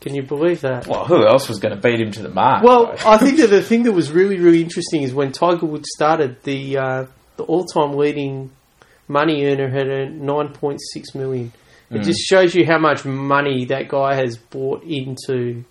[0.01, 0.86] Can you believe that?
[0.86, 2.64] Well, who else was going to beat him to the mark?
[2.64, 2.95] Well.
[3.05, 6.43] I think that the thing that was really, really interesting is when Tiger Woods started,
[6.43, 8.51] the uh, the all time leading
[9.09, 11.53] money earner had earned nine point six million.
[11.91, 15.64] It just shows you how much money that guy has bought into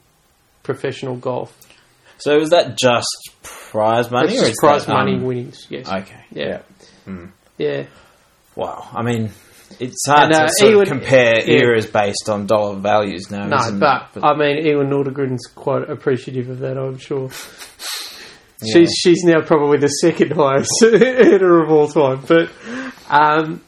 [0.63, 1.57] professional golf.
[2.17, 3.07] so was that just
[3.41, 5.65] prize money, or just is prize that, money um, winnings.
[5.70, 5.88] Yes.
[5.89, 6.26] Okay.
[6.32, 6.45] yeah.
[6.45, 6.61] Yeah.
[8.55, 8.88] Wow.
[8.93, 9.30] I mean,
[9.80, 11.60] it's hard And, uh, to sort Ewan- of compare yeah.
[11.64, 13.45] eras based on dollar values now.
[13.45, 14.24] No, but, it?
[14.24, 16.78] I mean, Elin Nordegren's quite appreciative of that.
[16.78, 17.30] I'm sure.
[18.62, 18.74] Yeah.
[18.74, 22.22] She's she's now probably the second highest earner of all time.
[22.28, 22.51] But
[23.10, 23.62] um,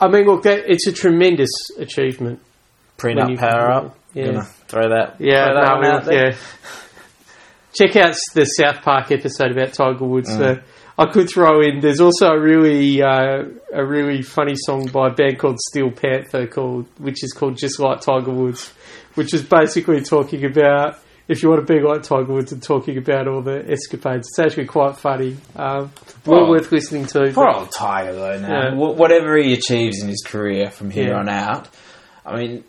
[0.00, 2.40] I mean, look, that, it's a tremendous achievement.
[2.96, 3.98] prenup you- power up.
[4.14, 4.24] Yeah.
[4.24, 5.16] Gonna throw that.
[5.18, 6.30] Yeah, throw that no, out there.
[6.30, 6.36] yeah.
[7.78, 10.30] Check out the South Park episode about Tiger Woods.
[10.30, 10.40] Mm.
[10.40, 10.62] Uh,
[10.98, 11.78] I could throw in.
[11.80, 16.46] There's also a really uh, a really funny song by a band called Steel Panther
[16.48, 18.72] called, which is called Just Like Tiger Woods,
[19.14, 22.96] which is basically talking about if you want to be like Tiger Woods and talking
[22.98, 24.26] about all the escapades.
[24.28, 25.36] It's actually quite funny.
[25.54, 25.92] Um,
[26.26, 27.30] well Well, worth listening to.
[27.32, 28.38] Poor but- old Tiger, though.
[28.40, 28.74] Now, Yeah.
[28.74, 31.18] Whatever he achieves in his career from here Yeah.
[31.20, 31.68] on out,
[32.26, 32.64] I mean,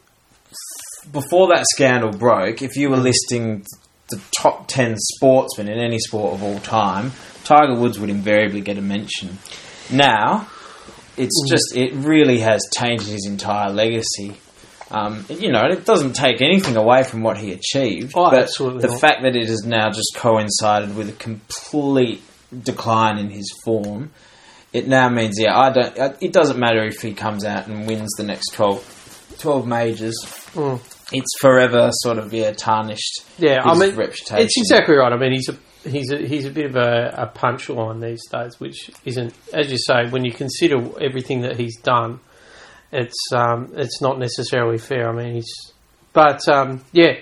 [1.12, 3.66] before that scandal broke, if you were listing
[4.10, 7.12] the top ten sportsmen in any sport of all time,
[7.50, 9.38] Tiger Woods would invariably get a mention.
[9.92, 10.48] Now,
[11.18, 11.50] it's Mm.
[11.50, 14.38] just it really has tainted his entire legacy.
[14.92, 18.82] Um, you know, it doesn't take anything away from what he achieved, Oh, but absolutely
[18.82, 19.02] the not.
[19.02, 22.22] fact that it has now just coincided with a complete
[22.64, 24.12] decline in his form,
[24.74, 26.18] it now means yeah, I don't.
[26.22, 30.16] It doesn't matter if he comes out and wins the next 12, 12 majors.
[30.54, 30.80] Mm.
[31.12, 33.22] It's forever sort of yeah tarnished.
[33.40, 34.38] Yeah, I mean, reputation.
[34.38, 35.12] it's exactly right.
[35.12, 35.56] I mean, he's a
[35.86, 39.78] he's a he's a bit of a, a punchline these days, which isn't, as you
[39.78, 42.20] say, when you consider everything that he's done,
[42.92, 45.10] it's um, it's not necessarily fair.
[45.10, 45.72] I mean, he's,
[46.14, 47.14] but um, yeah,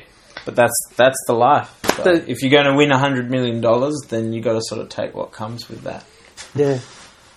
[0.46, 1.74] But that's that's the life.
[1.98, 4.62] So The- if you're going to win a hundred million dollars, then you got to
[4.62, 6.06] sort of take what comes with that.
[6.56, 6.80] yeah,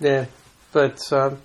[0.00, 0.26] yeah.
[0.72, 1.38] But um,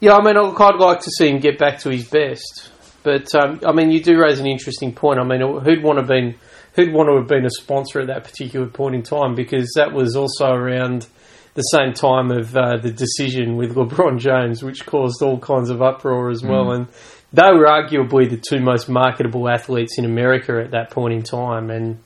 [0.00, 2.70] yeah, I mean, I'd quite like to see him get back to his best.
[3.02, 5.18] But um, I mean, you do raise an interesting point.
[5.20, 6.36] I mean, who'd want to been
[6.74, 9.92] who'd want to have been a sponsor at that particular point in time because that
[9.92, 11.06] was also around
[11.54, 15.82] the same time of uh, the decision with LeBron James, which caused all kinds of
[15.82, 16.72] uproar as well.
[16.72, 16.88] And
[17.32, 21.70] they were arguably the two most marketable athletes in America at that point in time.
[21.70, 22.02] And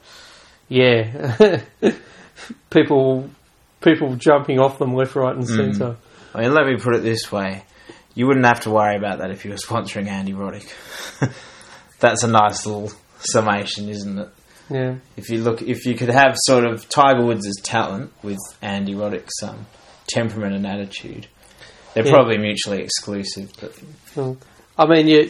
[0.69, 1.61] yeah,
[2.71, 3.31] people
[3.83, 5.97] people jumping off them left, right, and centre.
[6.35, 7.63] I mean, let me put it this way:
[8.15, 10.69] you wouldn't have to worry about that if you were sponsoring Andy Roddick.
[12.01, 12.91] that's a nice little
[13.21, 14.29] summation, isn't it?
[14.71, 14.97] Yeah.
[15.17, 19.43] If you look, if you could have sort of Tiger Woods' talent with Andy Roddick's
[19.43, 19.67] um,
[20.09, 21.27] temperament and attitude,
[21.95, 22.13] they're Yeah.
[22.13, 23.53] probably mutually exclusive.
[23.61, 23.73] But
[24.17, 24.37] Mm.
[24.79, 25.23] I mean, yeah,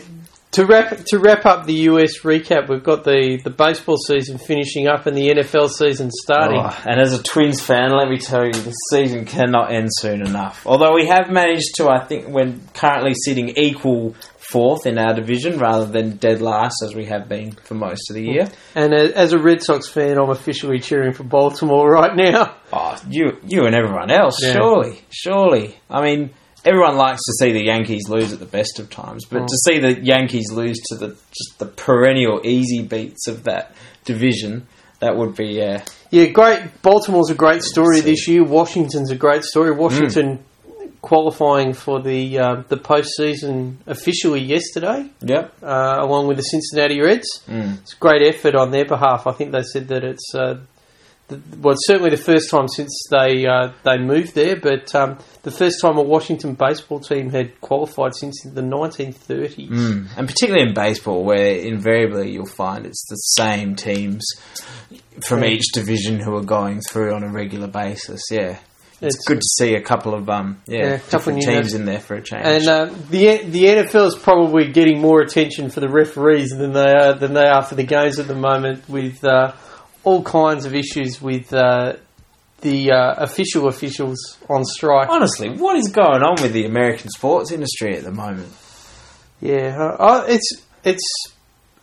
[0.53, 4.87] to wrap to wrap up the US recap, we've got the, the baseball season finishing
[4.89, 6.59] up and the NFL season starting.
[6.62, 10.24] Oh, and as a Twins fan, let me tell you, the season cannot end soon
[10.26, 10.66] enough.
[10.66, 14.14] Although we have managed to, I think, we're currently sitting equal
[14.51, 18.14] fourth in our division rather than dead last as we have been for most of
[18.14, 18.49] the year.
[18.74, 22.57] And as a Red Sox fan, I'm officially cheering for Baltimore right now.
[22.72, 24.53] Oh, you, you and everyone else, Yeah.
[24.53, 25.76] surely, surely.
[25.90, 26.30] I mean,
[26.64, 29.47] everyone likes to see the Yankees lose at the best of times, but Oh.
[29.47, 33.74] to see the Yankees lose to the just the perennial easy beats of that
[34.05, 34.66] division,
[35.01, 35.80] that would be uh,
[36.11, 36.61] Yeah, great.
[36.82, 38.44] Baltimore's a great story this year.
[38.44, 39.72] Washington's a great story.
[39.72, 40.44] Washington
[41.07, 45.54] qualifying for the uh, the postseason officially yesterday, yep.
[45.62, 47.44] uh, along with the Cincinnati Reds.
[47.46, 47.78] Mm.
[47.80, 49.28] It's a great effort on their behalf.
[49.28, 50.59] I think they said that it's uh,
[51.28, 55.18] the, well, it's certainly the first time since they uh, they moved there, but um,
[55.44, 59.68] the first time a Washington baseball team had qualified since the 1930s.
[59.68, 60.09] Mm.
[60.16, 64.26] And particularly in baseball, where invariably you'll find it's the same teams
[65.24, 65.50] from Yeah.
[65.50, 68.22] each division who are going through on a regular basis.
[68.28, 68.59] Yeah.
[69.01, 71.84] It's, It's- good to see a couple of um yeah, Yeah, couple new teams in
[71.84, 72.44] there for a change.
[72.47, 76.92] And uh, the the NFL is probably getting more attention for the referees than they
[76.94, 79.53] are than they are for the games at the moment, with uh,
[80.05, 81.94] all kinds of issues with uh,
[82.62, 85.11] the uh, official officials on strike.
[85.11, 88.49] Honestly, what is going on with the American sports industry at the moment?
[89.42, 91.05] Yeah, uh, uh, it's it's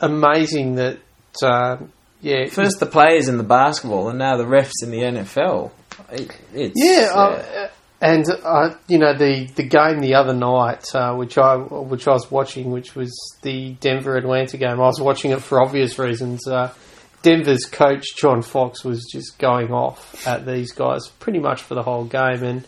[0.01, 0.97] amazing that
[1.43, 1.77] uh,
[2.21, 5.71] yeah First the players in the basketball, and now the refs in the NFL.
[6.13, 7.69] It, Yeah, uh,
[8.01, 12.11] and uh, you know the the game the other night, uh, which I which I
[12.11, 14.79] was watching, which was the Denver Atlanta game.
[14.81, 16.47] I was watching it for obvious reasons.
[16.47, 16.73] Uh,
[17.21, 21.83] Denver's coach John Fox was just going off at these guys pretty much for the
[21.83, 22.67] whole game, and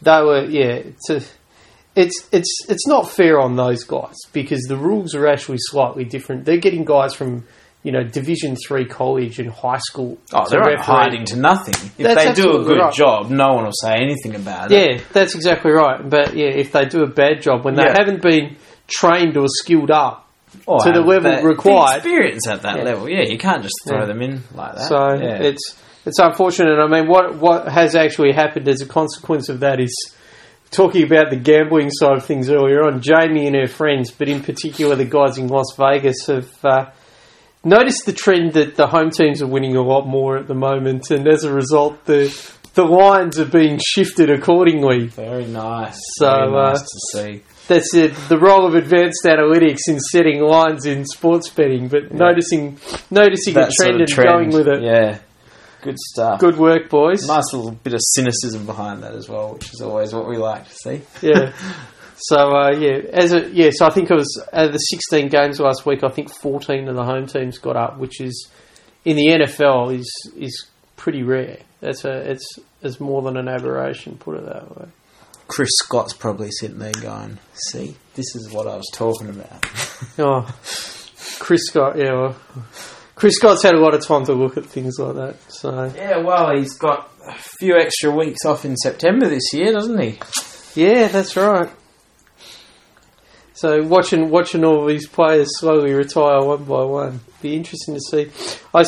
[0.00, 0.74] they were yeah.
[0.74, 1.20] It's a,
[1.96, 6.44] it's it's it's not fair on those guys because the rules are actually slightly different.
[6.44, 7.44] They're getting guys from
[7.82, 10.18] you know Division three college and high school.
[10.32, 11.74] oh, they're not hiding to nothing.
[11.96, 12.92] If That's they do a good right.
[12.92, 14.76] job, no one will say anything about it.
[14.96, 16.08] Yeah, that's exactly right.
[16.08, 17.94] But yeah, if they do a bad job when they Yeah.
[17.98, 18.56] haven't been
[18.88, 20.26] trained or skilled up,
[20.66, 21.90] Or to the level that- required.
[22.02, 22.82] the experience at that Yeah.
[22.84, 23.08] level.
[23.08, 24.88] Yeah, you can't just throw them in like that.
[24.88, 25.42] so yeah.
[25.42, 25.74] it's
[26.06, 26.78] it's unfortunate.
[26.80, 29.94] I mean, what what has actually happened as a consequence of that is
[30.70, 33.00] talking about the gambling side of things earlier on.
[33.00, 36.86] Jamie and her friends, but in particular the guys in Las Vegas, have uh,
[37.64, 41.10] noticed the trend that the home teams are winning a lot more at the moment,
[41.10, 42.28] and as a result, the
[42.74, 45.08] the lines are being shifted accordingly.
[45.08, 45.98] very nice.
[46.16, 47.42] So, very nice uh, to see.
[47.66, 48.14] That's it.
[48.28, 52.78] The role of advanced analytics in setting lines in sports betting, but noticing
[53.10, 54.82] noticing That a sort trend and going with it.
[54.82, 55.18] Yeah,
[55.82, 56.40] good stuff.
[56.40, 57.26] Good work, boys.
[57.26, 60.66] Nice little bit of cynicism behind that as well, which is always what we like
[60.66, 61.02] to see.
[61.20, 61.52] Yeah.
[62.20, 65.28] So uh, yeah, as a yeah, so I think it was out of the sixteen
[65.28, 66.02] games last week.
[66.02, 68.48] I think fourteen of the home teams got up, which is
[69.04, 70.66] in the NFL is is
[70.96, 71.58] pretty rare.
[71.80, 74.16] That's a it's it's more than an aberration.
[74.18, 74.88] Put it that way.
[75.46, 79.64] Chris Scott's probably sitting there going, "See, this is what I was talking about."
[80.20, 80.42] Oh,
[81.38, 81.96] Chris Scott.
[81.96, 82.36] Yeah, well,
[83.14, 85.36] Chris Scott's had a lot of time to look at things like that.
[85.52, 89.98] So yeah, well, he's got a few extra weeks off in September this year, doesn't
[90.00, 90.18] he?
[90.74, 91.68] Yeah, that's right.
[93.60, 98.30] So watching watching all these players slowly retire one by one, be interesting to see.
[98.74, 98.84] I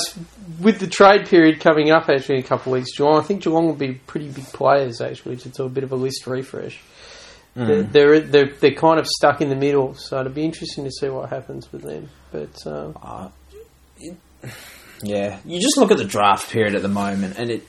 [0.60, 3.18] with the trade period coming up actually in a couple of weeks, Geelong.
[3.18, 5.96] I think Geelong will be pretty big players actually to do a bit of a
[5.96, 6.78] list refresh.
[7.56, 10.90] They're, they're they're they're kind of stuck in the middle, so it'll be interesting to
[10.92, 12.08] see what happens with them.
[12.30, 13.28] But um, Uh,
[13.98, 14.16] it-
[15.02, 17.62] yeah, you just look at the draft period at the moment, and it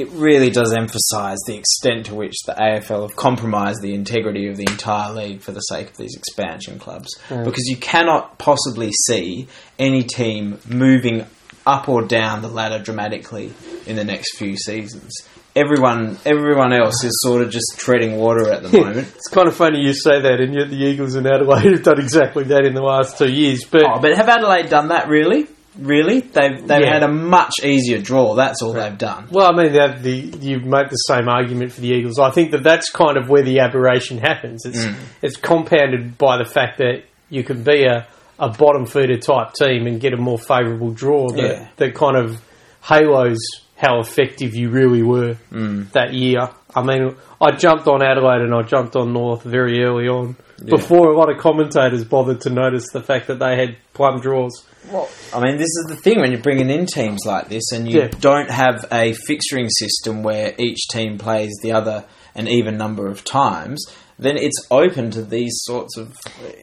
[0.00, 4.56] it really does emphasise the extent to which the AFL have compromised the integrity of
[4.56, 7.08] the entire league for the sake of these expansion clubs.
[7.28, 7.44] Mm.
[7.44, 11.26] Because you cannot possibly see any team moving
[11.66, 13.52] up or down the ladder dramatically
[13.86, 15.12] in the next few seasons.
[15.56, 19.08] Everyone, everyone else is sort of just treading water at the moment.
[19.08, 22.00] it's kind of funny you say that, and yet the Eagles and Adelaide have done
[22.00, 23.64] exactly that in the last two years.
[23.64, 25.46] But Oh, but have Adelaide done that really?
[25.78, 26.20] Really?
[26.20, 26.92] They've they've Yeah.
[26.92, 28.34] had a much easier draw.
[28.34, 29.28] That's all they've done.
[29.30, 32.18] Well, I mean, the you make the same argument for the Eagles.
[32.18, 34.64] I think that that's kind of where the aberration happens.
[34.66, 34.94] It's Mm.
[35.22, 38.06] it's compounded by the fact that you can be a,
[38.38, 41.66] a bottom feeder type team and get a more favourable draw that, Yeah.
[41.76, 42.40] that kind of
[42.82, 43.38] halos
[43.76, 45.90] how effective you really were Mm.
[45.92, 46.48] that year.
[46.74, 51.10] I mean, I jumped on Adelaide and I jumped on North very early on before
[51.10, 54.64] a lot of commentators bothered to notice the fact that they had plum draws.
[54.90, 57.90] Well, I mean, this is the thing when you're bringing in teams like this, and
[57.90, 58.08] you Yeah.
[58.20, 62.04] don't have a fixturing system where each team plays the other
[62.34, 63.84] an even number of times.
[64.18, 66.16] Then it's open to these sorts of.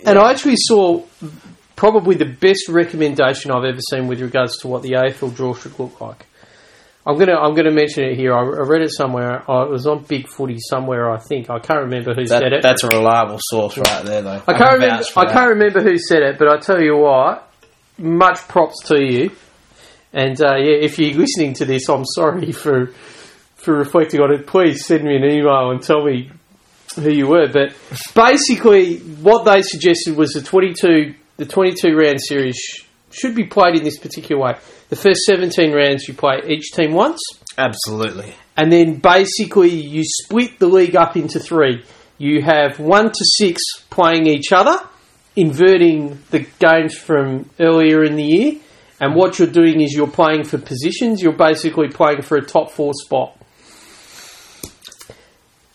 [0.06, 1.04] And I actually saw
[1.76, 5.78] probably the best recommendation I've ever seen with regards to what the AFL draw should
[5.78, 6.26] look like.
[7.08, 8.34] I'm gonna I'm gonna mention it here.
[8.34, 9.44] I, I read it somewhere.
[9.48, 11.12] Oh, it was on Big Footy somewhere.
[11.12, 12.64] I think I can't remember who That, said it.
[12.64, 14.42] that's a reliable source right there, though.
[14.48, 15.04] I can't remember.
[15.16, 17.48] I can't remember who said it, but I tell you what,
[18.00, 19.32] much props to you.
[20.14, 22.88] And uh, yeah, if you're listening to this, I'm sorry for
[23.56, 24.48] for reflecting on it.
[24.48, 26.32] Please send me an email and tell me
[26.96, 27.48] who you were.
[27.52, 27.76] But
[28.16, 32.58] basically, what they suggested was the 22 the 22 round series
[33.16, 34.58] should be played in this particular way.
[34.90, 37.20] The first 17 rounds you play each team once
[37.58, 38.36] Absolutely.
[38.58, 41.84] and then basically you split the league up into three.
[42.18, 44.78] You have one to six playing each other,
[45.36, 48.54] inverting the games from earlier in the year.
[49.02, 51.22] And what you're doing is you're playing for positions.
[51.22, 53.38] You're basically playing for a top four spot.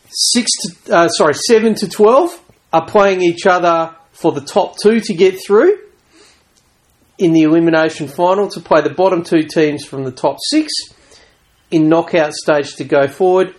[0.09, 2.31] Six to uh, sorry, seven to twelve
[2.73, 5.79] are playing each other for the top two to get through
[7.21, 10.73] in the elimination final to play the bottom two teams from the top six
[11.71, 13.55] in knockout stage to go forward.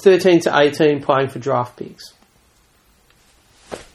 [0.00, 2.12] 13 to 18 playing for draft picks.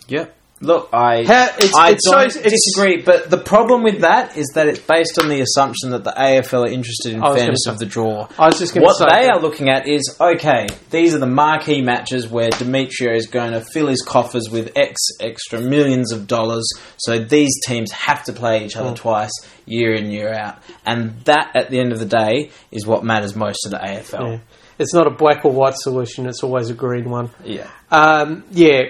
[0.07, 0.33] Yep.
[0.61, 4.45] Look, I How- it's- I it's don't it's- disagree, but the problem with that is
[4.55, 7.39] that it's based on the assumption that the AFL are interested in I was gonna
[7.43, 8.27] fairness say- of the draw.
[8.37, 9.35] I was just to What say they that.
[9.35, 10.67] are looking at is okay.
[10.91, 14.99] These are the marquee matches where Demetriou is going to fill his coffers with X
[15.21, 16.69] extra millions of dollars.
[16.97, 18.81] So these teams have to play each Hmm.
[18.81, 19.31] other twice,
[19.65, 20.55] year in year out,
[20.85, 24.27] and that at the end of the day is what matters most to the AFL.
[24.31, 24.37] Yeah.
[24.77, 27.29] It's not a black or white solution, it's always a green one.
[27.45, 27.67] Yeah.
[27.91, 28.83] Um, yeah.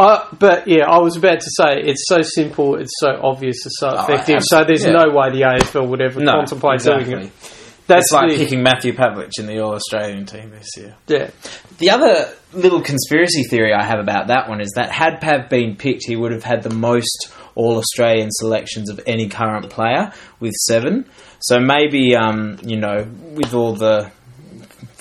[0.00, 3.78] I, but yeah, I was about to say it's so simple, it's so obvious, it's
[3.78, 4.42] so Oh, effective.
[4.42, 4.92] so there's yeah.
[4.92, 7.04] no way the AFL would ever No, contemplate exactly.
[7.04, 7.32] doing it.
[7.86, 10.94] That's It's like the, picking Matthew Pavlich in the All Australian team this year.
[11.08, 11.30] yeah.
[11.78, 15.74] The other little conspiracy theory I have about that one is that had Pav been
[15.76, 20.52] picked, he would have had the most All Australian selections of any current player with
[20.68, 21.06] seven.
[21.40, 24.12] So maybe, um, you know, with all the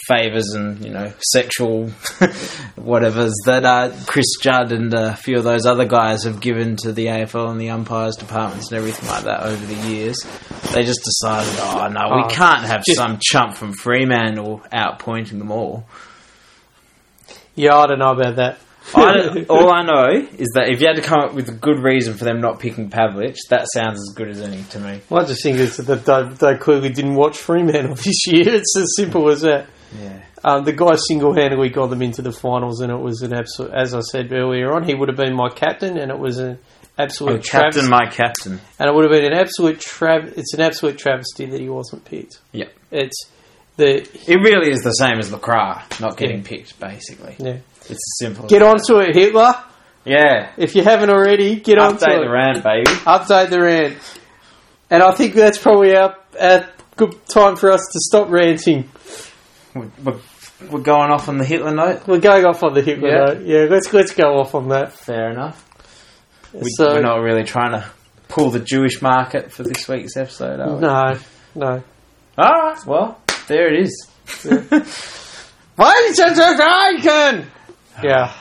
[0.09, 1.85] favours and you know sexual
[2.77, 6.91] whatevers that uh, Chris Judd and a few of those other guys have given to
[6.91, 10.17] the AFL and the umpires departments and everything like that over the years,
[10.73, 15.37] they just decided, oh no, we Oh, can't have just- some chump from Fremantle outpointing
[15.37, 15.85] them all.
[17.55, 18.57] Yeah, I don't know about that.
[18.95, 20.07] I all I know
[20.37, 22.59] is that if you had to come up with a good reason for them not
[22.59, 25.01] picking Pavlich, that sounds as good as any to me.
[25.11, 28.47] I just think it's that they, they clearly didn't watch Fremantle this year.
[28.55, 29.67] It's as simple as that.
[29.97, 30.21] Yeah.
[30.43, 33.71] Um, the guy single-handedly got them into the finals, and it was an absolute.
[33.73, 36.59] As I said earlier on, he would have been my captain, and it was an
[36.97, 37.89] absolute Oh, captain, travesty.
[37.89, 38.59] my captain.
[38.79, 40.37] And it would have been an absolute trav.
[40.37, 42.39] It's an absolute travesty that he wasn't picked.
[42.51, 42.65] Yeah.
[42.91, 43.29] It's
[43.77, 47.35] the It really is the same as LeCras not getting picked, basically.
[47.39, 47.57] yeah.
[47.89, 49.53] It's simple Get onto it, Hitler.
[50.05, 50.51] Yeah.
[50.57, 52.19] If you haven't already, get on to it.
[52.23, 52.85] the rant, baby.
[53.05, 53.97] Update the rant.
[54.89, 56.67] And I think that's probably our, our
[56.97, 58.89] good time for us to stop ranting.
[59.75, 60.19] We're, we're-
[60.83, 62.05] going off on the Hitler note.
[62.05, 63.25] We're going off on the Hitler Yeah.
[63.33, 63.45] note.
[63.45, 64.91] Yeah, let's let's go off on that.
[64.91, 65.65] Fair enough.
[66.53, 67.89] We, so we're not really trying to
[68.27, 70.81] pull the Jewish market for this week's episode, are we?
[70.81, 71.17] no,
[71.55, 71.83] no.
[72.37, 74.07] Alright, well, there it is.
[75.77, 77.47] Ladies and gentlemen,
[78.03, 78.33] yeah.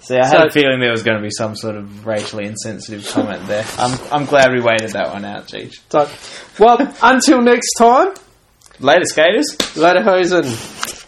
[0.00, 3.04] See, I had a feeling there was going to be some sort of racially insensitive
[3.08, 3.64] comment there.
[3.78, 5.74] I'm, I'm glad we waited that one out, Cheech.
[5.90, 6.08] So,
[6.64, 8.12] well, until next time,
[8.78, 9.76] Later, skaters.
[9.76, 11.05] later, hosen.